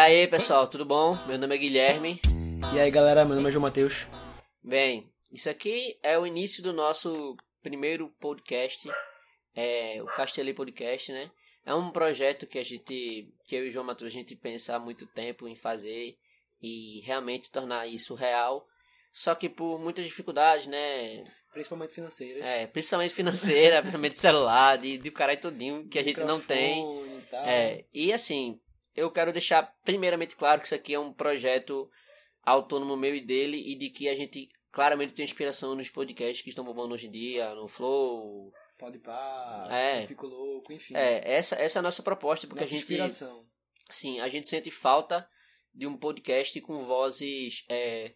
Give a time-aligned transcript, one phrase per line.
[0.00, 1.12] E aí, pessoal, tudo bom?
[1.26, 2.18] Meu nome é Guilherme.
[2.74, 4.08] E aí, galera, meu nome é João Matheus.
[4.64, 8.90] Bem, isso aqui é o início do nosso primeiro podcast,
[9.54, 11.30] é o Castelê Podcast, né?
[11.66, 14.74] É um projeto que a gente, que eu e o João Matheus, a gente pensa
[14.74, 16.16] há muito tempo em fazer
[16.62, 18.66] e realmente tornar isso real.
[19.12, 21.24] Só que por muitas dificuldades, né?
[21.52, 22.42] Principalmente financeiras.
[22.42, 27.18] É, principalmente financeira, principalmente celular, de, de caralho todinho que a gente não tem.
[27.18, 27.44] E tal.
[27.44, 28.58] É, e assim,
[28.94, 31.90] eu quero deixar primeiramente claro que isso aqui é um projeto
[32.42, 36.48] autônomo meu e dele e de que a gente claramente tem inspiração nos podcasts que
[36.50, 38.52] estão bombando hoje em dia, no Flow.
[38.78, 40.06] Pode pá, É.
[40.06, 40.94] fico louco, enfim.
[40.96, 43.46] É, essa, essa é a nossa proposta, porque Nossa a gente, inspiração.
[43.90, 45.28] sim, a gente sente falta
[45.74, 48.14] de um podcast com vozes, é,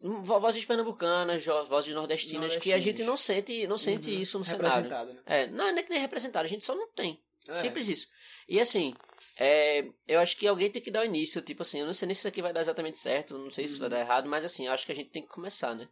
[0.00, 4.20] vo- vozes pernambucanas, vozes nordestinas, que a gente não sente, não sente Uhum.
[4.20, 4.90] isso no cenário.
[4.90, 5.22] Né?
[5.24, 7.22] É, não, não é que nem representado, a gente só não tem.
[7.48, 7.60] É.
[7.60, 8.08] Simples isso.
[8.48, 8.94] E assim,
[9.38, 11.40] é, eu acho que alguém tem que dar o início.
[11.42, 13.66] Tipo assim, eu não sei nem se isso aqui vai dar exatamente certo, não sei
[13.66, 13.80] se Uhum.
[13.80, 15.88] vai dar errado, mas assim, eu acho que a gente tem que começar, né?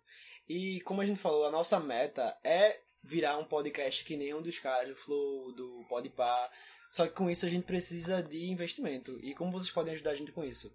[0.48, 4.40] E como a gente falou, a nossa meta é virar um podcast que nem um
[4.42, 6.50] dos caras do Flow, do Podpah.
[6.90, 9.18] Só que com isso a gente precisa de investimento.
[9.22, 10.72] E como vocês podem ajudar a gente com isso?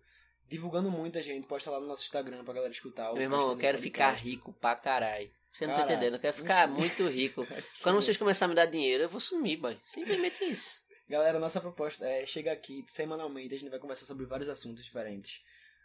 [0.48, 3.09] Divulgando muito a gente, posta lá no nosso Instagram pra galera escutar.
[3.12, 4.30] o Meu irmão, eu quero ficar Podcast.
[4.30, 5.32] rico pra caralho.
[5.52, 6.80] Você não tá entendendo, eu quero ficar Enfim.
[6.80, 7.46] muito rico.
[7.62, 9.78] Se Quando vocês começarem a me dar dinheiro, eu vou sumir, boy.
[9.86, 10.80] Simplesmente isso.
[11.10, 15.42] Galera, nossa proposta é chegar aqui semanalmente, a gente vai conversar sobre vários assuntos diferentes.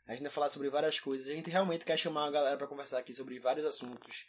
[0.07, 1.29] A gente vai falar sobre várias coisas.
[1.29, 4.27] A gente realmente quer chamar a galera pra conversar aqui sobre vários assuntos.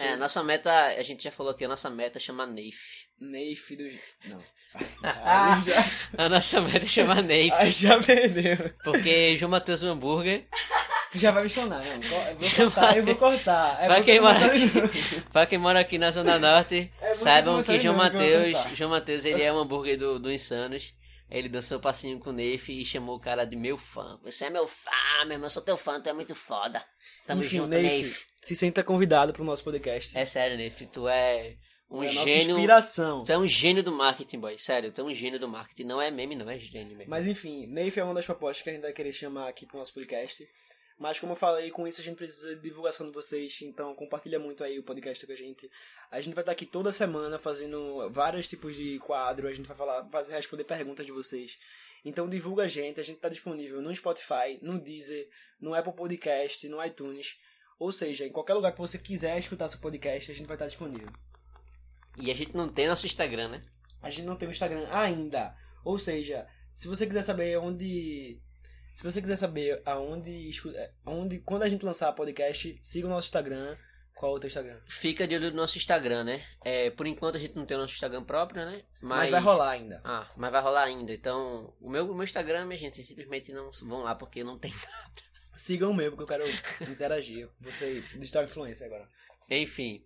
[0.00, 3.04] É, a nossa meta, a gente já falou aqui, a nossa meta chama Neif.
[3.20, 3.84] Neif do.
[4.28, 4.42] Não.
[5.64, 5.84] Já,
[6.18, 7.52] A nossa meta chama Neif.
[7.54, 8.56] aí já perdeu.
[8.82, 10.48] Porque João Matheus Hambúrguer,
[11.14, 11.86] Tu já vai me chonar, não.
[11.94, 13.78] Eu vou cortar, eu vou cortar.
[13.80, 17.62] É pra quem, que mora aqui, pra quem mora aqui na Zona Norte, É saibam
[17.62, 18.58] que João Matheus.
[18.74, 20.92] João Matheus, ele é um hambúrguer do, do Insanos.
[21.30, 24.18] Ele dançou passinho com o Neif e chamou o cara de meu fã.
[24.24, 24.90] Você é meu fã,
[25.24, 26.84] meu irmão, eu sou teu fã, tu é muito foda.
[27.28, 28.26] Tamo Enfim, junto, Neif, Neif.
[28.42, 30.18] se sinta convidado pro nosso podcast.
[30.18, 31.54] É sério, Neif, tu é
[31.88, 32.56] um É gênio.
[32.56, 33.22] inspiração.
[33.24, 34.58] Tu é um gênio do marketing, boy.
[34.58, 35.84] Sério, tu é um gênio do marketing.
[35.84, 37.08] Não é meme, não é gênio mesmo.
[37.10, 39.78] Mas enfim, Neif é uma das propostas que a gente vai querer chamar aqui pro
[39.78, 40.44] nosso podcast.
[40.98, 44.38] Mas como eu falei, com isso a gente precisa de divulgação de vocês, então compartilha
[44.38, 45.68] muito aí o podcast com a gente.
[46.10, 49.76] A gente vai estar aqui toda semana fazendo vários tipos de quadro, a gente vai
[49.76, 51.58] falar, fazer responder perguntas de vocês.
[52.04, 55.28] Então divulga a gente, a gente está disponível no Spotify, no Deezer,
[55.60, 57.38] no Apple Podcast, no iTunes.
[57.78, 60.66] Ou seja, em qualquer lugar que você quiser escutar seu podcast, a gente vai estar
[60.66, 61.08] disponível.
[62.16, 63.64] E a gente não tem nosso Instagram, né?
[64.00, 65.56] A gente não tem o Instagram ainda.
[65.84, 68.40] Ou seja, se você quiser saber onde.
[68.94, 70.50] Se você quiser saber aonde.
[70.74, 73.76] é, aonde quando a gente lançar podcast, siga o nosso Instagram.
[74.14, 74.78] Qual é o teu Instagram?
[74.86, 76.40] Fica de olho no nosso Instagram, né?
[76.64, 78.80] É, por enquanto a gente não tem o nosso Instagram próprio, né?
[79.02, 80.00] Mas, Mas, vai rolar ainda.
[80.04, 81.12] Ah, mas vai rolar ainda.
[81.12, 84.70] Então, o meu, o meu Instagram, minha gente, simplesmente não vão lá porque não tem
[84.70, 85.22] nada.
[85.56, 86.44] Sigam o meu, porque eu quero
[86.88, 87.48] interagir.
[87.60, 89.08] Você digital influência agora.
[89.50, 90.00] Enfim.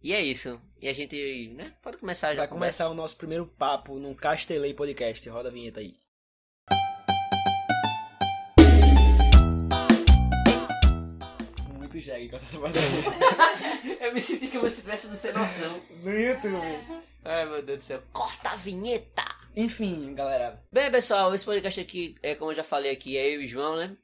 [0.00, 0.60] E é isso.
[0.80, 1.74] E a gente, né?
[1.82, 2.42] Pode começar já.
[2.42, 5.28] Vai começar o nosso primeiro papo no Castelei Podcast.
[5.28, 5.96] Roda a vinheta aí.
[12.18, 12.78] Jegue com essa parte
[14.00, 15.80] Eu me senti como se estivesse no sem noção.
[16.02, 16.56] no YouTube.
[17.24, 18.02] Ai, meu Deus do céu.
[18.12, 19.22] Corta a vinheta!
[19.54, 20.60] Enfim, galera.
[20.72, 23.48] Bem, pessoal, esse podcast aqui, é como eu já falei aqui, é eu e o
[23.48, 23.96] João, né?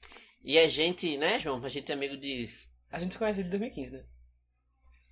[0.44, 1.64] E a gente, né, João?
[1.64, 2.48] A gente é amigo de.
[2.91, 4.04] A gente se conhece desde 2015, né?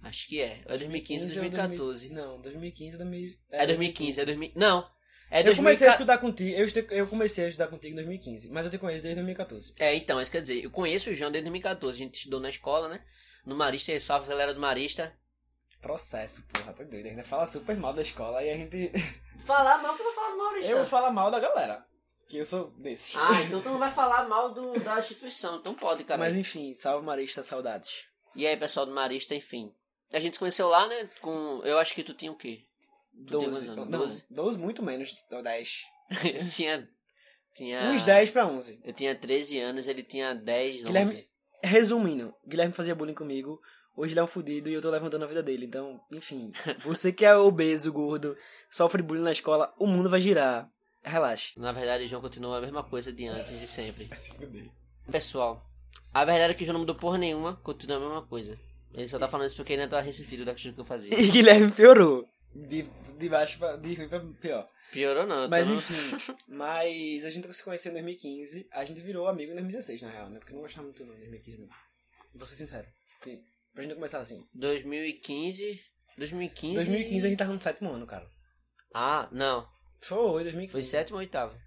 [0.02, 0.60] Acho que é.
[0.66, 2.08] É 2015 ou 2014.
[2.08, 3.34] 2000 Não, 2015 ou 2000...
[3.50, 4.52] É 2015, é 2000.
[4.56, 4.90] Não!
[5.34, 5.90] É Eu comecei a 2014.
[5.92, 9.02] estudar contigo, eu, este- eu comecei a estudar contigo em 2015, mas eu te conheço
[9.02, 9.72] desde 2014.
[9.78, 11.96] É, então, isso quer dizer, eu conheço o João desde 2014.
[11.96, 13.02] A gente estudou na escola, né?
[13.46, 15.12] No Marista, salve galera do Marista.
[15.80, 17.06] Processo, porra, tá doido.
[17.06, 18.92] Ainda fala super mal da escola e a gente.
[19.44, 20.70] Falar mal que eu não falo do Marista.
[20.70, 21.84] eu vou falar mal da galera.
[22.28, 23.16] Que eu sou desse.
[23.18, 25.56] Ah, então tu não vai falar mal do, da instituição.
[25.56, 26.20] Então pode, cara.
[26.20, 28.04] Mas enfim, salve Marista, saudades.
[28.36, 29.74] E aí, pessoal do Marista, enfim.
[30.12, 31.08] A gente se conheceu lá, né?
[31.20, 31.60] Com.
[31.64, 32.64] Eu acho que tu tinha o quê?
[33.26, 33.66] Tu tinha 12.
[33.66, 34.10] quantos Não, anos?
[34.12, 34.26] 12?
[34.30, 35.82] 12 muito menos, ou 10.
[36.24, 36.88] eu tinha.
[37.54, 37.82] Tinha.
[37.90, 38.80] Uns 10 pra 11.
[38.84, 40.86] Eu tinha 13 anos, ele tinha 10, 11.
[40.86, 41.28] Guilherme,
[41.62, 43.60] resumindo, Guilherme fazia bullying comigo.
[43.94, 45.66] Hoje ele é um fudido e eu tô levantando a vida dele.
[45.66, 48.36] Então, enfim, você que é obeso, gordo,
[48.70, 50.70] sofre bullying na escola, o mundo vai girar.
[51.04, 51.52] Relaxa.
[51.56, 54.08] Na verdade, o João continua a mesma coisa de antes de sempre.
[55.10, 55.60] Pessoal,
[56.14, 58.58] a verdade é que o João não mudou porra nenhuma, continua a mesma coisa.
[58.94, 61.12] Ele só tá falando isso porque ele ainda tá ressentido da questão que eu fazia.
[61.14, 62.28] E Guilherme piorou.
[62.54, 62.82] De,
[63.18, 64.68] de baixo pra, de ruim pra pior.
[64.92, 69.50] Piorou não, Mas enfim, mas a gente se conheceu em 2015, a gente virou amigo
[69.50, 70.38] em 2016, na real, né?
[70.38, 71.68] Porque eu não gostava muito não, em 2015 não.
[72.34, 72.86] Vou ser sincero.
[73.18, 73.40] Porque,
[73.72, 74.46] pra gente começar assim.
[74.52, 75.80] 2015.
[76.18, 76.74] 2015.
[76.74, 78.28] 2015 a gente tava no sétimo ano, cara.
[78.94, 79.66] Ah, não.
[80.00, 80.72] Foi, 2015.
[80.72, 81.58] Foi sétimo ou oitavo?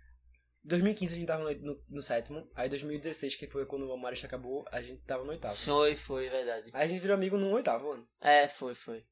[0.65, 2.47] 2015 a gente tava no, no, no sétimo.
[2.55, 5.55] Aí 2016, que foi quando o Marista acabou, a gente tava no oitavo.
[5.55, 6.69] Foi, foi, verdade.
[6.73, 8.05] Aí a gente virou amigo no oitavo ano.
[8.21, 9.03] É, foi, foi.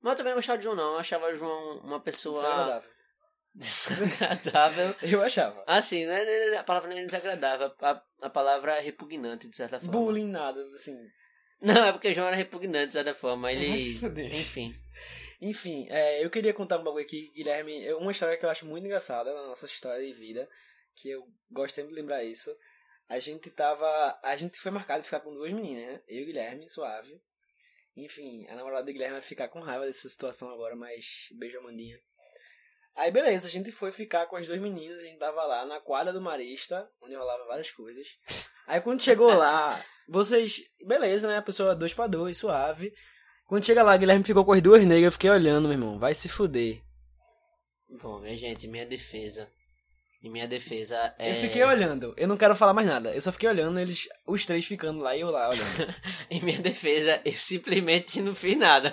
[0.00, 0.92] Mas eu também não gostava de João, não.
[0.94, 2.90] Eu achava o João uma pessoa Desagradável.
[3.54, 4.94] desagradável.
[5.02, 5.64] Eu achava.
[5.66, 9.48] Assim, não é- não é- a palavra não é desagradável, a, a palavra é repugnante,
[9.48, 9.92] de certa forma.
[9.92, 10.96] Bullying, nada, assim.
[11.60, 13.42] Não, é porque o João era repugnante, de certa forma.
[13.42, 13.94] Vai se Ele.
[13.98, 14.34] fuder.
[14.34, 14.74] Enfim.
[15.40, 17.84] Enfim, é, eu queria contar um bagulho aqui, Guilherme.
[17.84, 20.48] é Uma história que eu acho muito engraçada na nossa história de vida,
[20.94, 22.54] que eu gosto sempre de lembrar isso.
[23.08, 23.86] A gente tava.
[24.22, 26.00] A gente foi marcado de ficar com duas meninas, né?
[26.08, 27.20] Eu e Guilherme, suave.
[27.98, 31.98] Enfim, a namorada do Guilherme vai ficar com raiva dessa situação agora, mas beijo, Amandinha.
[32.94, 35.80] Aí beleza, a gente foi ficar com as duas meninas, a gente tava lá na
[35.80, 38.06] quadra do Marista, onde rolava várias coisas.
[38.68, 40.62] Aí quando chegou lá, vocês.
[40.86, 41.38] Beleza, né?
[41.38, 42.92] A pessoa dois pra dois, suave.
[43.46, 45.98] Quando chega lá, Guilherme ficou com as duas negras, eu fiquei olhando, meu irmão.
[45.98, 46.82] Vai se fuder.
[48.00, 49.50] Bom, minha gente, minha defesa.
[50.20, 51.30] Em minha defesa é.
[51.30, 53.14] Eu fiquei olhando, eu não quero falar mais nada.
[53.14, 55.94] Eu só fiquei olhando, eles, os três ficando lá e eu lá olhando.
[56.28, 58.92] em minha defesa, eu simplesmente não fiz nada.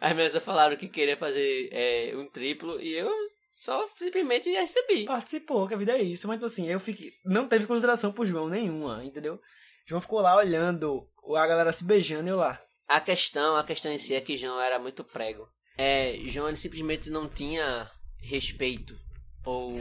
[0.00, 3.10] As meninas falaram que queria fazer é, um triplo e eu
[3.42, 5.06] só simplesmente recebi.
[5.06, 6.28] Participou, que a vida é isso.
[6.28, 7.10] Mas, tipo assim, eu fiquei.
[7.24, 9.40] Não teve consideração pro João nenhuma, entendeu?
[9.86, 12.60] João ficou lá olhando a galera se beijando e eu lá.
[12.86, 15.48] A questão, a questão em si é que João era muito prego.
[15.78, 17.90] É, João ele simplesmente não tinha
[18.20, 18.98] respeito
[19.44, 19.74] ou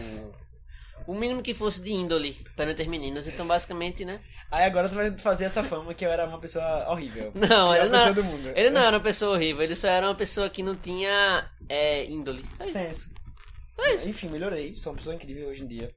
[1.07, 3.27] o mínimo que fosse de índole perante as meninas.
[3.27, 4.19] Então, basicamente, né?
[4.51, 7.31] Aí agora tu vai fazer essa fama que eu era uma pessoa horrível.
[7.35, 8.49] Não, ele não, do mundo.
[8.55, 9.63] ele não era uma pessoa horrível.
[9.63, 12.43] Ele só era uma pessoa que não tinha é, índole.
[12.57, 12.73] Só isso.
[12.73, 14.09] Senso.
[14.09, 14.75] Enfim, melhorei.
[14.77, 15.93] Sou uma pessoa incrível hoje em dia.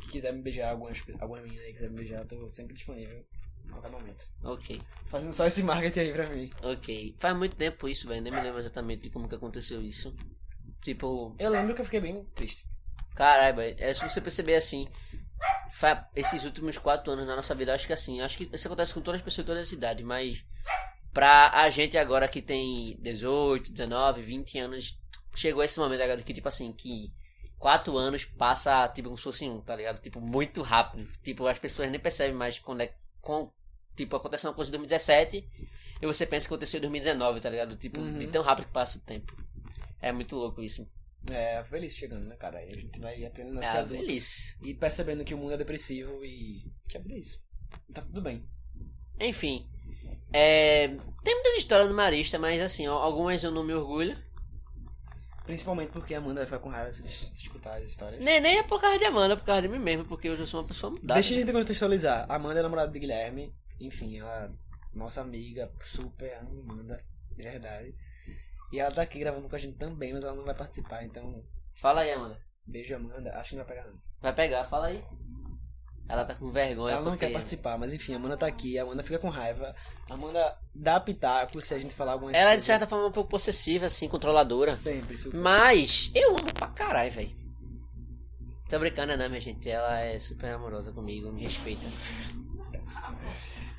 [0.00, 3.24] Que quiser me beijar, algumas, algumas meninas aí quiser me beijar, eu tô sempre disponível.
[3.68, 4.24] A qualquer momento.
[4.42, 6.50] Ok, Fazendo só esse marketing aí pra mim.
[6.62, 7.14] ok.
[7.18, 8.20] Faz muito tempo isso, velho.
[8.20, 10.14] Nem me lembro exatamente de como que aconteceu isso.
[10.82, 12.64] Tipo, Eu lembro que eu fiquei bem triste.
[13.14, 13.60] Caralho.
[13.60, 14.88] É, se você perceber assim,
[16.14, 19.00] esses últimos quatro anos na nossa vida, acho que assim, acho que isso acontece com
[19.00, 20.44] todas as pessoas de todas as idades, mas
[21.12, 24.98] pra a gente agora que tem 18, 19, 20 anos,
[25.34, 27.12] chegou esse momento agora que, tipo assim, que
[27.58, 30.00] quatro anos passa, tipo, como se fosse um, tá ligado?
[30.00, 31.08] Tipo, muito rápido.
[31.22, 32.92] Tipo, as pessoas nem percebem mais quando é.
[33.20, 33.52] Com,
[33.94, 35.48] tipo, aconteceu uma coisa em 2017
[36.00, 37.76] e você pensa que aconteceu em 2019, tá ligado?
[37.76, 39.36] Tipo, de tão rápido que passa o tempo.
[40.00, 40.84] É muito louco isso.
[41.30, 42.58] É, a velhice chegando, né, cara?
[42.58, 44.02] Aí a gente vai aprendendo a É ser a adulto.
[44.02, 44.56] velhice.
[44.62, 47.44] E percebendo que o mundo é depressivo e que a vida é isso.
[47.92, 48.48] Tá tudo bem.
[49.20, 49.68] Enfim.
[50.32, 50.88] É,
[51.22, 54.16] tem muitas histórias no Marista, mas assim, algumas eu não me orgulho.
[55.44, 58.22] Principalmente porque a Amanda vai ficar com raiva se, se escutar as histórias.
[58.22, 60.36] Nem, nem é por causa de Amanda, é por causa de mim mesmo, porque eu
[60.36, 61.14] já sou uma pessoa mudada.
[61.14, 62.26] Deixa a gente contextualizar.
[62.28, 63.54] A Amanda é namorada de Guilherme.
[63.80, 64.52] Enfim, ela
[64.94, 67.02] nossa amiga, super Amanda,
[67.36, 67.94] de verdade.
[68.72, 71.44] E ela tá aqui gravando com a gente também, mas ela não vai participar, então.
[71.74, 72.38] Fala aí, Amanda.
[72.66, 73.32] Beijo, Amanda.
[73.36, 73.98] Acho que não vai pegar, não.
[74.20, 75.04] Vai pegar, fala aí.
[76.08, 76.94] Ela tá com vergonha.
[76.94, 77.26] Ela não porque...
[77.26, 79.74] quer participar, mas enfim, a Amanda tá aqui, a Amanda fica com raiva.
[80.10, 82.66] A Amanda dá pitaco se a gente falar alguma Ela é de coisa.
[82.66, 84.72] certa forma um pouco possessiva, assim, controladora.
[84.72, 85.38] Sempre, super.
[85.38, 87.32] Mas eu amo pra caralho, velho.
[88.68, 89.70] Tô brincando, né, minha gente?
[89.70, 91.86] Ela é super amorosa comigo, me respeita.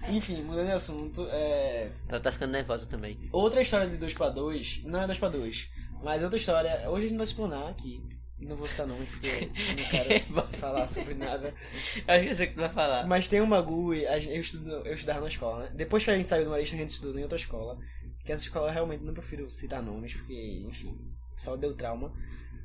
[0.10, 1.90] Enfim, mudando de assunto, é.
[2.08, 3.18] Ela tá ficando nervosa também.
[3.32, 6.90] Outra história de 2 para 2 não é 2 para 2 mas outra história.
[6.90, 8.04] Hoje a gente vai explanar aqui.
[8.40, 11.54] Não vou citar nomes porque eu não quero falar sobre nada.
[12.06, 13.08] Acho que eu sei que tu vai falar.
[13.08, 15.72] Mas tem um bagulho, eu, estudo, eu estudava na escola, né?
[15.74, 17.78] Depois que a gente saiu do Marista, a gente estudou em outra escola.
[18.26, 20.94] Que essa escola eu realmente não prefiro citar nomes, porque, enfim,
[21.38, 22.14] só deu trauma.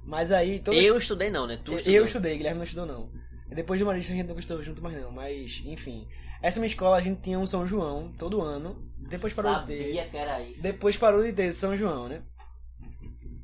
[0.05, 1.57] Mas aí, todas Eu estudei não, né?
[1.65, 1.95] Tu estudou.
[1.95, 3.13] eu estudei, Guilherme não estudou não.
[3.49, 6.07] Depois do Marista a gente não estudou junto mais não, mas enfim.
[6.43, 8.77] Essa minha escola a gente tinha um São João todo ano.
[8.99, 9.85] Depois parou de ter.
[9.85, 10.63] Sabia que era isso.
[10.63, 12.23] Depois parou de ter São João, né?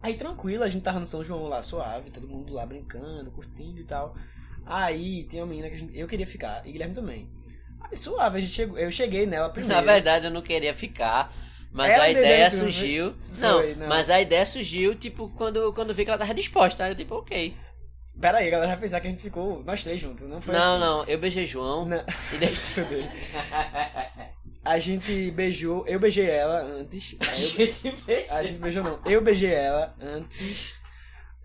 [0.02, 3.80] Aí tranquilo, a gente tava no São João lá suave, todo mundo lá brincando, curtindo
[3.80, 4.14] e tal.
[4.66, 7.30] Aí tem uma menina que a gente, eu queria ficar, e Guilherme também.
[7.80, 9.74] Aí suave, a gente chegou, eu cheguei nela primeiro.
[9.74, 11.32] Na verdade, eu não queria ficar.
[11.72, 13.14] Mas Ela a ideia não surgiu.
[13.32, 13.74] foi?
[13.74, 13.88] Não, não.
[13.88, 16.84] mas a ideia surgiu, tipo, quando, quando vi que ela tava disposta.
[16.84, 17.52] Aí eu, tipo, ok.
[18.20, 20.54] Pera aí, a galera vai pensar que a gente ficou nós três juntos, não foi
[20.54, 20.80] não, assim.
[20.80, 21.84] não, eu beijei João.
[21.84, 22.04] Não.
[22.32, 22.50] E daí...
[22.50, 22.80] Se.
[24.64, 27.16] A gente beijou, eu beijei ela antes.
[27.20, 28.24] A gente beijou.
[28.36, 28.98] A gente beijou não.
[29.04, 30.72] Eu beijei ela antes.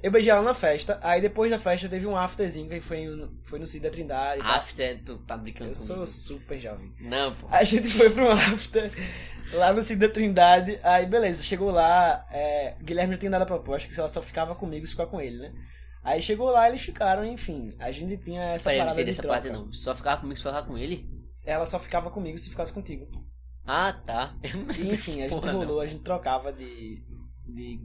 [0.01, 0.97] Eu beijei ela na festa.
[1.03, 4.39] Aí depois da festa teve um afterzinho que foi, no- foi no Cid da Trindade.
[4.41, 6.07] After, tu tá brincando Eu sou comigo.
[6.07, 6.93] super jovem.
[7.01, 7.47] Não, pô.
[7.51, 8.89] A gente foi pro after
[9.51, 10.79] lá no Cid da Trindade.
[10.81, 12.25] Aí beleza, chegou lá.
[12.31, 15.19] É, Guilherme já tinha dado a proposta que ela só ficava comigo se ficar com
[15.19, 15.51] ele, né?
[16.03, 17.75] Aí chegou lá, eles ficaram, enfim.
[17.79, 19.41] A gente tinha essa Peraí, eu não parada entendi de essa troca.
[19.41, 19.73] parte não.
[19.73, 21.09] Só ficava comigo, só ficava com ele?
[21.45, 23.07] Ela só ficava comigo se ficasse contigo.
[23.65, 24.35] Ah, tá.
[24.41, 25.59] Eu não E, enfim, a gente porra, não.
[25.59, 27.03] rolou, a gente trocava de.
[27.47, 27.79] de.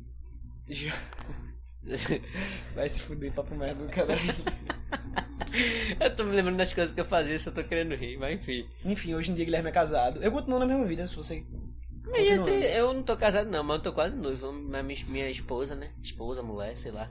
[2.75, 4.21] Vai se fuder, papo merda do caralho.
[6.01, 8.67] Eu tô me lembrando das coisas que eu fazia, só tô querendo rir, mas enfim.
[8.85, 10.21] Enfim, hoje em dia Guilherme é casado.
[10.23, 11.45] Eu continuo na mesma vida, se você.
[12.05, 12.51] Continuando.
[12.51, 14.53] eu não tô casado não, mas eu tô quase noivo.
[14.53, 15.93] Minha- minha esposa, né?
[16.03, 17.09] Esposa, mulher, sei lá.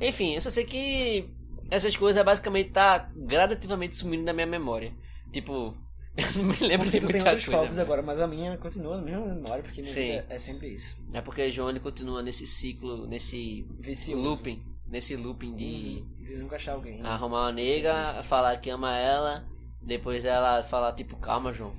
[0.00, 1.28] Enfim, eu só sei que
[1.70, 4.92] essas coisas basicamente tá gradativamente sumindo da minha memória.
[5.32, 5.74] Tipo,
[6.16, 7.60] eu não me lembro de tu tem muita outros coisa.
[7.62, 10.20] focos agora, mas a minha continua na mesma memória, porque minha Sim.
[10.28, 10.98] é sempre isso.
[11.12, 14.22] É porque a Joane continua nesse ciclo, nesse Vicioso.
[14.22, 14.62] looping.
[14.86, 17.00] Nesse looping de De nunca achar alguém.
[17.02, 19.42] arrumar uma nega, falar que ama ela,
[19.82, 21.74] depois ela falar tipo, calma, João,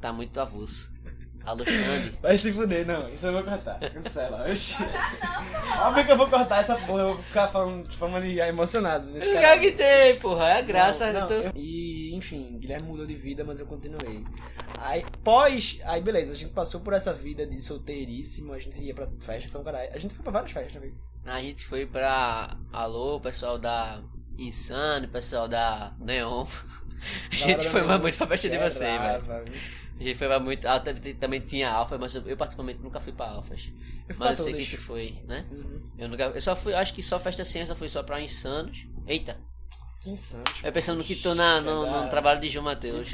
[0.00, 0.92] tá muito avulso.
[1.46, 2.12] Alexandre.
[2.20, 3.08] Vai se fuder, não.
[3.14, 3.78] Isso eu vou cortar.
[3.90, 4.50] Cancela.
[4.50, 4.82] Oxi.
[5.82, 7.02] Óbvio que eu vou cortar essa porra.
[7.02, 9.60] Eu vou ficar falando, falando ali emocionado nesse Eu cara.
[9.72, 11.12] tem, porra, é a graça.
[11.12, 14.24] Não, tô- não, eu- E, enfim, Guilherme mudou de vida, mas eu continuei.
[14.78, 15.78] Aí, pós.
[15.84, 19.48] Aí, beleza, a gente passou por essa vida de solteiríssimo, a gente ia pra festa,
[19.48, 19.90] então, caralho.
[19.92, 20.90] A gente foi pra várias festas, né?
[21.26, 24.00] A gente foi pra Alô, pessoal da
[24.38, 26.44] Insano, pessoal da Neon.
[27.30, 29.22] A gente foi mais muito pra festa de você, velho.
[29.22, 29.52] velho.
[29.98, 30.66] A gente foi muito.
[30.66, 30.78] Ah,
[31.18, 33.70] também, tinha Alfa, mas eu, eu particularmente nunca fui pra Alfas.
[34.08, 35.46] Eu Mas eu sei que tu foi, né?
[35.50, 35.80] Uhum.
[35.98, 36.24] Eu nunca.
[36.24, 38.86] Eu só fui, acho que só festa assim, eu só pra Insanos.
[39.06, 39.38] Eita,
[40.02, 40.44] Que insano.
[40.62, 43.12] eu pensando que tô na, no, no trabalho de João Matheus.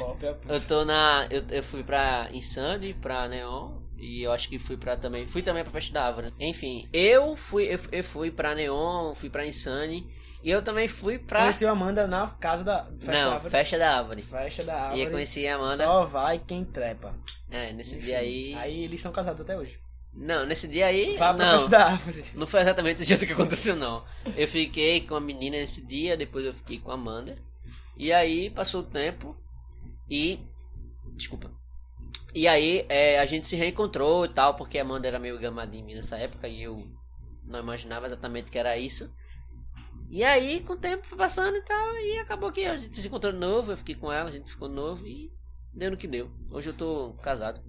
[0.49, 1.25] Eu tô na.
[1.29, 3.81] Eu, eu fui pra Insane, pra Neon.
[3.97, 5.25] E eu acho que fui pra também.
[5.27, 6.33] Fui também pra Festa da Árvore.
[6.37, 10.05] Enfim, eu fui, eu, eu fui pra Neon, fui pra Insane.
[10.43, 11.39] E eu também fui pra.
[11.41, 13.51] Conheci a Amanda na casa da festa da Não, árvore.
[13.51, 14.21] Festa da Árvore.
[14.21, 15.01] Festa da E árvore.
[15.01, 15.85] eu conheci a Amanda.
[15.85, 17.15] Só vai quem trepa.
[17.49, 18.53] É, nesse Enfim, dia aí.
[18.55, 19.79] Aí eles são casados até hoje.
[20.13, 21.15] Não, nesse dia aí.
[21.17, 21.53] Vá pra não.
[21.53, 22.25] festa da árvore.
[22.35, 24.03] Não foi exatamente o jeito que aconteceu, não.
[24.35, 27.37] Eu fiquei com a menina nesse dia, depois eu fiquei com a Amanda.
[27.97, 29.35] E aí passou o tempo
[30.09, 30.39] e.
[31.13, 31.49] Desculpa.
[32.35, 35.95] E aí é, a gente se reencontrou e tal, porque a Amanda era meio gamadinha
[35.95, 36.85] nessa época e eu
[37.45, 39.09] não imaginava exatamente que era isso.
[40.13, 43.07] E aí, com o tempo foi passando e tal, e acabou que a gente se
[43.07, 45.33] encontrou de novo, eu fiquei com ela, a gente ficou novo e
[45.73, 46.29] deu no que deu.
[46.51, 47.59] Hoje eu tô casado.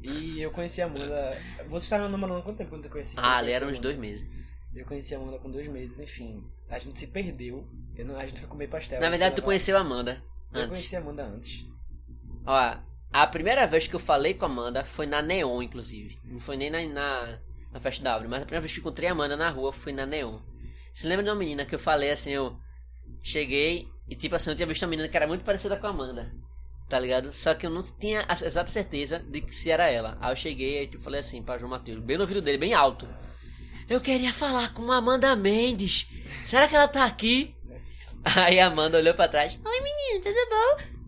[0.00, 1.36] E eu conheci a Amanda.
[1.66, 3.16] Você estava namorando há quanto tempo quando eu conheci?
[3.18, 4.24] Ah, Eu ali eram uns dois meses.
[4.72, 6.40] Eu conheci a Amanda com dois meses, enfim.
[6.68, 7.68] A gente se perdeu.
[7.96, 9.00] Eu não, a gente foi comer pastel.
[9.00, 10.22] Na verdade, tu conheceu a Amanda
[10.54, 10.68] Eu antes.
[10.78, 11.66] conheci a Amanda antes.
[12.46, 12.76] Ó,
[13.12, 16.16] a primeira vez que eu falei com a Amanda foi na Neon, inclusive.
[16.24, 17.38] Não foi nem na, na,
[17.72, 19.72] na festa da árvore, mas a primeira vez que eu encontrei a Amanda na rua
[19.72, 20.38] foi na Neon.
[20.92, 22.56] Você lembra de uma menina que eu falei assim, eu
[23.22, 25.90] cheguei e tipo assim, eu tinha visto uma menina que era muito parecida com a
[25.90, 26.34] Amanda.
[26.88, 27.32] Tá ligado?
[27.32, 30.18] Só que eu não tinha a exata certeza de que se era ela.
[30.20, 32.74] Aí eu cheguei e tipo, falei assim pra João Matheus, bem no ouvido dele, bem
[32.74, 33.08] alto.
[33.88, 36.08] Eu queria falar com a Amanda Mendes.
[36.44, 37.54] Será que ela tá aqui?
[38.36, 39.58] Aí a Amanda olhou pra trás.
[39.64, 40.99] Oi menino, tudo bom?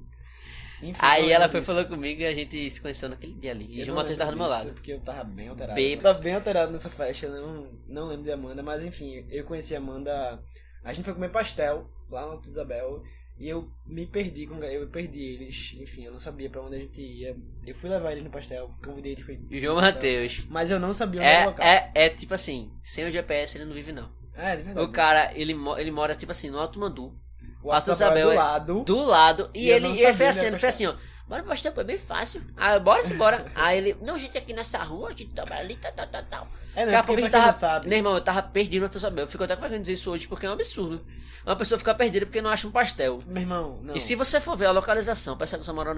[0.99, 3.81] Aí ela foi falou comigo e a gente se conheceu naquele dia ali.
[3.81, 4.71] E não Matheus tava do meu lado.
[4.73, 5.75] Porque eu tava bem alterado.
[5.77, 6.09] Bêbado.
[6.09, 9.75] Eu tava bem alterado nessa festa, não, não lembro de Amanda, mas enfim, eu conheci
[9.75, 10.43] a Amanda.
[10.85, 13.03] A gente foi comer pastel lá no Alto Isabel.
[13.39, 16.79] E eu me perdi com eu perdi eles, enfim, eu não sabia pra onde a
[16.79, 17.37] gente ia.
[17.67, 20.45] Eu fui levar eles no pastel, convidei eles pra ir E o João Matheus.
[20.49, 21.67] Mas eu não sabia onde era o É, local.
[21.67, 24.09] é, é tipo assim, sem o GPS ele não vive não.
[24.35, 24.87] É, de verdade.
[24.87, 27.19] O cara, ele, ele mora tipo assim, no Alto Mandu.
[27.63, 28.83] O Isabel do é lado.
[28.85, 29.51] Do lado.
[29.55, 30.95] E, E ele, não ele fez onde assim, ele o fez assim, ó.
[31.29, 32.43] Bora pro pastel, pô, é bem fácil.
[32.57, 33.45] Ah, bora se bora.
[33.55, 36.49] Aí ele, não, gente, aqui nessa rua, a gente dobra ali, tal, tal, tal, tal.
[36.75, 37.47] É, não, Daqui a pouco gente tava.
[37.47, 39.25] não sabe- Meu irmão, eu tava perdido no Alto Isabel.
[39.25, 41.01] Eu fico até fazendo isso hoje porque é um absurdo.
[41.45, 43.21] Uma pessoa ficar perdida porque não acha um pastel.
[43.27, 43.95] Meu irmão, não.
[43.95, 45.95] E se você for ver a localização, parece que você mora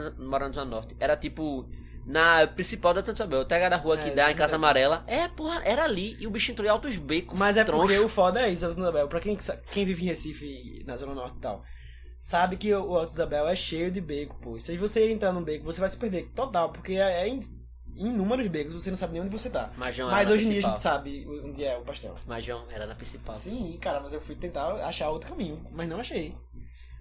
[0.48, 1.66] no Zona Norte, era tipo
[2.06, 5.02] na principal da Santa Isabel, pega da rua que É, dá em Casa Amarela.
[5.06, 7.38] É, porra, era ali e o bicho entrou em altos becos.
[7.38, 8.06] Mas é porque troncho.
[8.06, 9.08] o foda é isso, Alto Isabel.
[9.08, 9.36] Pra quem,
[9.72, 11.62] quem vive em Recife, na Zona Norte e tal,
[12.20, 14.58] sabe que o Alto Isabel é cheio de beco, pô.
[14.60, 17.38] Se você entrar num beco, você vai se perder total, porque é, é
[17.96, 19.70] inúmeros becos, você não sabe nem onde você tá.
[19.76, 22.14] Mas, hoje em dia a gente sabe onde é o pastel.
[22.26, 23.34] Mas João, era na principal.
[23.34, 26.34] Sim, cara, mas eu fui tentar achar outro caminho, mas não achei.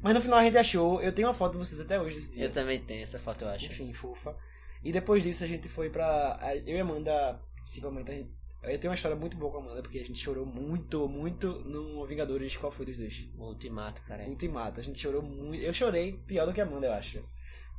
[0.02, 2.32] Mas no final a gente achou, eu tenho uma foto de vocês até hoje desse
[2.34, 2.46] dia.
[2.46, 3.66] Eu também tenho essa foto, eu acho.
[3.66, 4.36] Enfim, fofa.
[4.84, 6.38] E depois disso a gente foi pra.
[6.66, 8.32] Eu e Amanda, principalmente, a gente,
[8.64, 11.60] eu tenho uma história muito boa com a Amanda, porque a gente chorou muito, muito
[11.66, 12.58] no Vingadores.
[12.58, 13.30] Qual foi dos dois?
[13.38, 14.28] O Ultimato, cara.
[14.28, 14.80] Ultimato.
[14.80, 15.64] A gente chorou muito.
[15.64, 17.24] Eu chorei pior do que a Amanda, eu acho.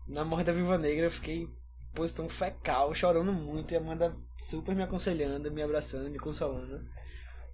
[0.06, 1.54] Na morte da Viva Negra eu fiquei em
[1.94, 6.80] posição fecal, chorando muito, e a Amanda super me aconselhando, me abraçando, me consolando.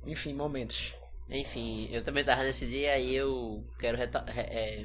[0.05, 0.95] Enfim, momentos.
[1.29, 3.97] Enfim, eu também tava nesse dia e eu quero
[4.37, 4.85] é,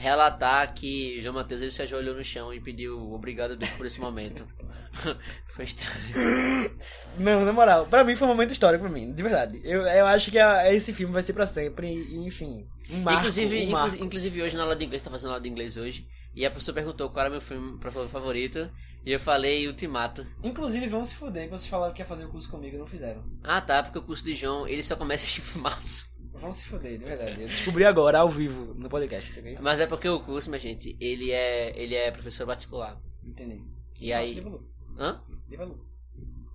[0.00, 3.84] relatar que João Matheus ele se ajoelhou no chão e pediu obrigado a Deus por
[3.86, 4.46] esse momento.
[5.46, 6.70] Foi estranho.
[7.18, 9.60] Não, na moral, pra mim foi um momento histórico pra mim, de verdade.
[9.62, 12.66] Eu, eu acho que a- esse filme vai ser pra sempre, e, enfim.
[12.90, 14.02] Um marco, inclusive, um marco.
[14.04, 16.74] inclusive, hoje na aula de inglês, tá fazendo aula de inglês hoje, e a professora
[16.76, 17.78] perguntou qual era meu filme
[18.08, 18.68] favorito,
[19.06, 20.26] e eu falei Ultimato.
[20.42, 22.86] Inclusive, vamos se fuder que vocês falaram que ia fazer o curso comigo e não
[22.86, 23.22] fizeram.
[23.44, 26.09] Ah tá, porque o curso de João ele só começa em março.
[26.32, 27.42] Vão se foder, de verdade.
[27.42, 29.58] Eu descobri agora, ao vivo, no podcast, ok?
[29.60, 33.00] Mas é porque o curso, minha gente, ele é, ele é professor particular.
[33.22, 33.62] Entendi.
[34.00, 34.34] E Nossa, aí.
[34.34, 34.64] dê valor.
[34.98, 35.22] Hã?
[35.56, 35.86] Valor.